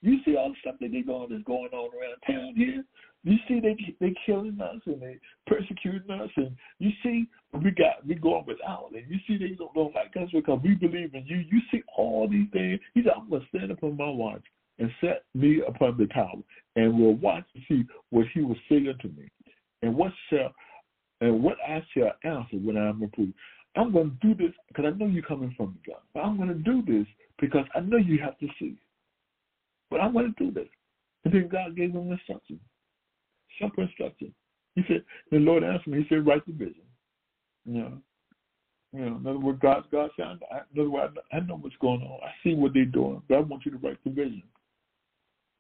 [0.00, 2.84] You see all the stuff that they're going is going on around town here.
[3.24, 5.18] You see they they killing us and they
[5.48, 9.74] persecuting us, and you see we got we going without, and you see they don't,
[9.74, 11.38] don't like us because we believe in you.
[11.38, 12.78] You see all these things.
[12.94, 14.44] He said, "I'm gonna stand upon my watch
[14.78, 16.38] and set me upon the tower,
[16.76, 19.28] and we'll watch to see what He will say unto me,
[19.82, 20.54] and what shall
[21.20, 23.34] and what I shall answer when I am approved.
[23.76, 26.00] I'm going to do this because I know you're coming from me, God.
[26.14, 27.06] But I'm going to do this
[27.40, 28.76] because I know you have to see.
[29.90, 30.68] But I'm going to do this.
[31.24, 32.60] And then God gave him instruction,
[33.60, 34.34] simple instruction.
[34.74, 36.82] He said, the Lord answered me, he said, write the vision.
[37.64, 37.98] You know,
[38.92, 41.76] you know, in other words, God, God said, I, in other words, I know what's
[41.80, 42.20] going on.
[42.22, 44.44] I see what they're doing, but I want you to write the vision.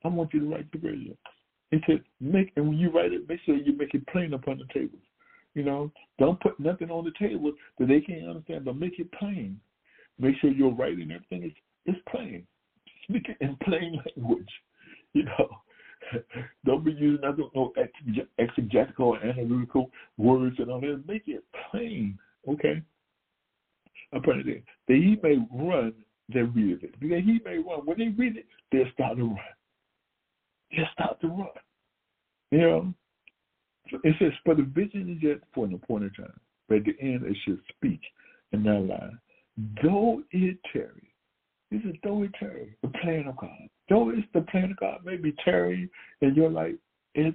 [0.04, 1.16] I want you to write the vision.
[1.70, 4.58] He said, make, and when you write it, make sure you make it plain upon
[4.58, 5.02] the tables.
[5.54, 9.10] You know, don't put nothing on the table that they can't understand, but make it
[9.12, 9.60] plain.
[10.18, 12.46] Make sure your writing everything is, is plain.
[13.04, 14.48] Speak it in plain language.
[15.14, 15.48] You know,
[16.66, 17.72] don't be using other no
[18.38, 21.02] exegetical or analytical words and all that.
[21.08, 22.82] Make it plain, okay?
[24.12, 25.94] Upon it, that he may run
[26.32, 27.00] that read it.
[27.00, 27.86] Because he may run.
[27.86, 29.38] When they read it, they'll start to run.
[30.76, 31.48] They'll start to run.
[32.50, 32.94] You know,
[34.04, 37.24] it says, For the vision is yet for an appointed time, but at the end
[37.24, 38.00] it should speak
[38.52, 39.10] and not lie.
[39.82, 41.12] Though it tarry,
[41.70, 43.68] this is though it tarry, the plan of God.
[43.88, 46.76] Though it's the plan of God, maybe tarry in your life,
[47.14, 47.34] it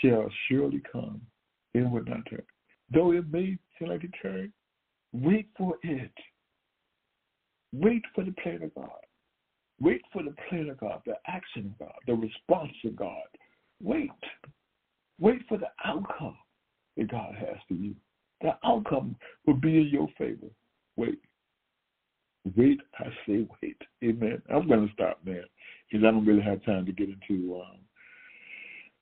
[0.00, 1.20] shall surely come.
[1.74, 2.44] It will not tarry.
[2.92, 4.50] Though it may seem like it tarry,
[5.12, 6.12] wait for it.
[7.72, 8.90] Wait for the plan of God.
[9.80, 13.28] Wait for the plan of God, the action of God, the response of God.
[13.82, 14.10] Wait.
[15.20, 16.36] Wait for the outcome
[16.96, 17.94] that God has for you.
[18.40, 19.16] The outcome
[19.46, 20.46] will be in your favor.
[20.96, 21.18] Wait.
[22.56, 23.76] Wait, I say wait.
[24.02, 24.40] Amen.
[24.48, 25.44] I'm going to stop there
[25.90, 27.78] because I don't really have time to get into um,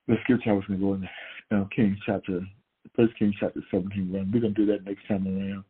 [0.09, 1.09] the scripture I was going to go in
[1.53, 2.41] uh, Kings chapter,
[2.95, 4.11] First Kings chapter 17.
[4.11, 5.65] We're going to do that next time around.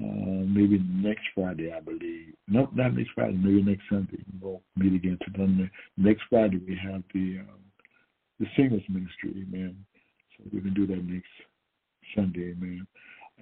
[0.00, 2.34] Uh, maybe next Friday, I believe.
[2.46, 3.36] No, not next Friday.
[3.36, 4.22] Maybe next Sunday.
[4.40, 7.67] We'll meet again to Next Friday, we have the um,
[8.38, 9.46] the singers ministry.
[9.48, 9.76] Amen.
[10.36, 11.28] So we can do that next
[12.14, 12.52] Sunday.
[12.52, 12.86] Amen.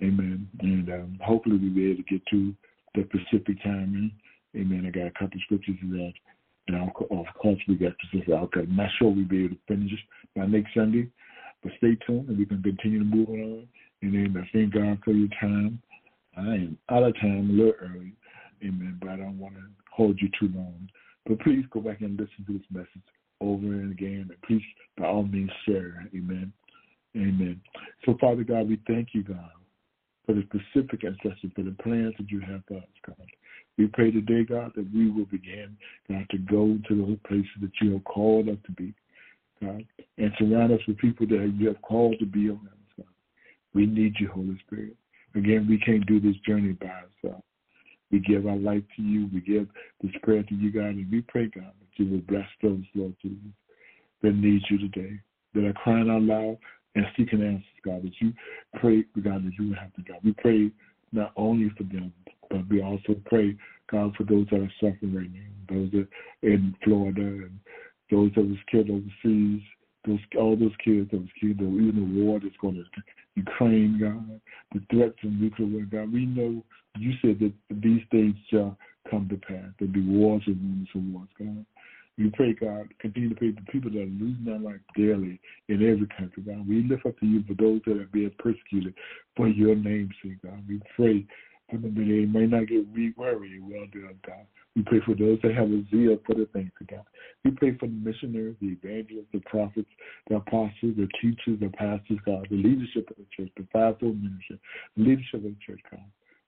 [0.02, 0.48] Amen.
[0.60, 2.54] And um, hopefully we'll be able to get to
[2.94, 4.12] the Pacific timing.
[4.56, 4.84] Amen.
[4.86, 6.12] I got a couple scriptures of that.
[6.68, 8.66] And I'll, of course, we got Pacific outcome.
[8.70, 9.92] I'm not sure we'll be able to finish
[10.34, 11.08] by next Sunday,
[11.62, 13.68] but stay tuned and we can continue to move on.
[14.02, 15.80] And then I thank God for your time.
[16.36, 18.12] I am out of time a little early.
[18.62, 18.98] Amen.
[19.00, 20.88] But I don't want to hold you too long.
[21.26, 23.02] But please go back and listen to this message
[23.40, 24.28] over and again.
[24.30, 24.62] And please,
[24.96, 26.08] by all means, share.
[26.14, 26.52] Amen.
[27.16, 27.60] Amen.
[28.04, 29.50] So, Father God, we thank you, God,
[30.26, 33.26] for the specific instruction, for the plans that you have for us, God.
[33.78, 35.76] We pray today, God, that we will begin,
[36.08, 38.94] God, to go to those places that you have called us to be,
[39.62, 39.84] God,
[40.18, 43.06] and surround us with people that you have called to be around us, God.
[43.74, 44.96] We need you, Holy Spirit.
[45.34, 47.44] Again, we can't do this journey by ourselves.
[48.10, 49.28] We give our life to you.
[49.32, 49.68] We give
[50.02, 53.14] this prayer to you, God, and we pray, God, that you will bless those, Lord
[53.22, 53.38] Jesus,
[54.22, 55.20] that need you today,
[55.54, 56.58] that are crying out loud
[56.94, 58.32] and seeking answers, God, that you
[58.80, 60.18] pray, God, that you will have to, God.
[60.24, 60.70] We pray
[61.12, 62.12] not only for them,
[62.50, 63.56] but we also pray,
[63.90, 66.08] God, for those that are suffering right now, those that
[66.42, 67.58] in Florida and
[68.10, 69.62] those that was killed overseas,
[70.06, 72.84] those all those kids that was killed, even the war that's going to
[73.34, 74.40] Ukraine, God,
[74.72, 76.12] the threats of nuclear war, God.
[76.12, 76.64] We know
[76.98, 78.76] you said that these things shall
[79.10, 79.70] come to pass.
[79.78, 81.64] There'll be wars and rumors of wars, God.
[82.18, 85.38] We pray, God, continue to pray for people that are losing their life daily
[85.68, 86.66] in every country, God.
[86.66, 88.94] We lift up to you for those that are being persecuted
[89.36, 90.62] for your name's sake, God.
[90.66, 91.26] We pray
[91.68, 94.46] for them that they may not get weary, well done, God.
[94.74, 97.04] We pray for those that have a zeal for the things of God.
[97.44, 99.88] We pray for the missionaries, the evangelists, the prophets,
[100.28, 104.58] the apostles, the teachers, the pastors, God, the leadership of the church, the fivefold ministry,
[104.96, 106.00] the leadership of the church, God.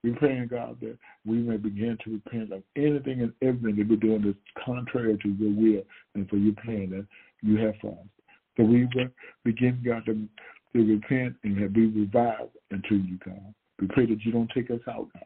[0.03, 3.89] We pray in God that we may begin to repent of anything and everything that
[3.89, 5.83] we're doing that's contrary to your will
[6.15, 7.05] and for your plan that
[7.41, 8.07] you have for us.
[8.55, 8.87] So we
[9.43, 10.27] begin, God, to,
[10.73, 13.53] to repent and be revived unto you, God.
[13.79, 15.23] We pray that you don't take us out, God,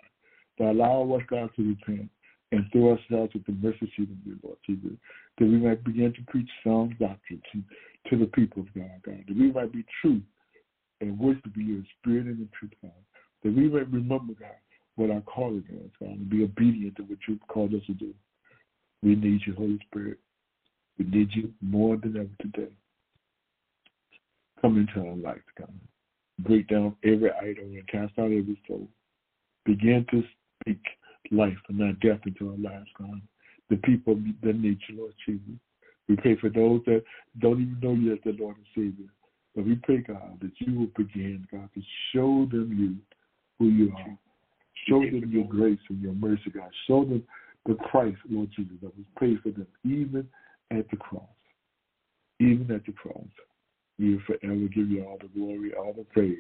[0.58, 2.10] but allow us, God, to repent
[2.52, 4.92] and throw out with the mercy seat of you, Lord Jesus,
[5.40, 9.24] that we might begin to preach sound doctrine to, to the people of God, God,
[9.28, 10.22] that we might be true
[11.02, 12.92] and worship you in spirit and in truth, God,
[13.44, 14.50] that we may remember, God,
[14.96, 18.14] what our calling is, God, and be obedient to what you've called us to do.
[19.02, 20.20] We need you, Holy Spirit.
[20.98, 22.72] We need you more than ever today.
[24.62, 25.74] Come into our life, God.
[26.40, 28.88] Break down every idol and cast out every soul.
[29.66, 30.24] Begin to
[30.62, 30.82] speak
[31.32, 33.22] life and not death into our lives, God.
[33.70, 35.60] The people that need you, Lord Jesus.
[36.08, 37.04] We pray for those that
[37.40, 39.10] don't even know you as the Lord and Savior.
[39.56, 41.82] But we pray, God, that you will begin, God, to
[42.14, 42.96] show them you
[43.64, 44.18] who you are.
[44.88, 46.70] Show them your grace and your mercy, God.
[46.88, 47.24] Show them
[47.66, 50.28] the Christ, Lord Jesus, that was paid for them, even
[50.72, 51.24] at the cross.
[52.40, 53.28] Even at the cross.
[53.98, 56.40] We will forever give you all the glory, all the praise.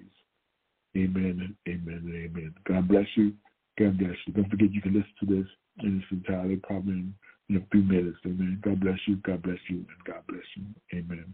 [0.97, 2.53] Amen and amen and amen.
[2.67, 3.33] God bless you.
[3.79, 4.33] God bless you.
[4.33, 5.47] Don't forget you can listen to this
[5.83, 7.13] in its entirety probably in,
[7.49, 8.17] in a few minutes.
[8.25, 8.59] Amen.
[8.63, 9.15] God bless you.
[9.17, 9.77] God bless you.
[9.77, 10.65] And God bless you.
[10.93, 11.33] Amen.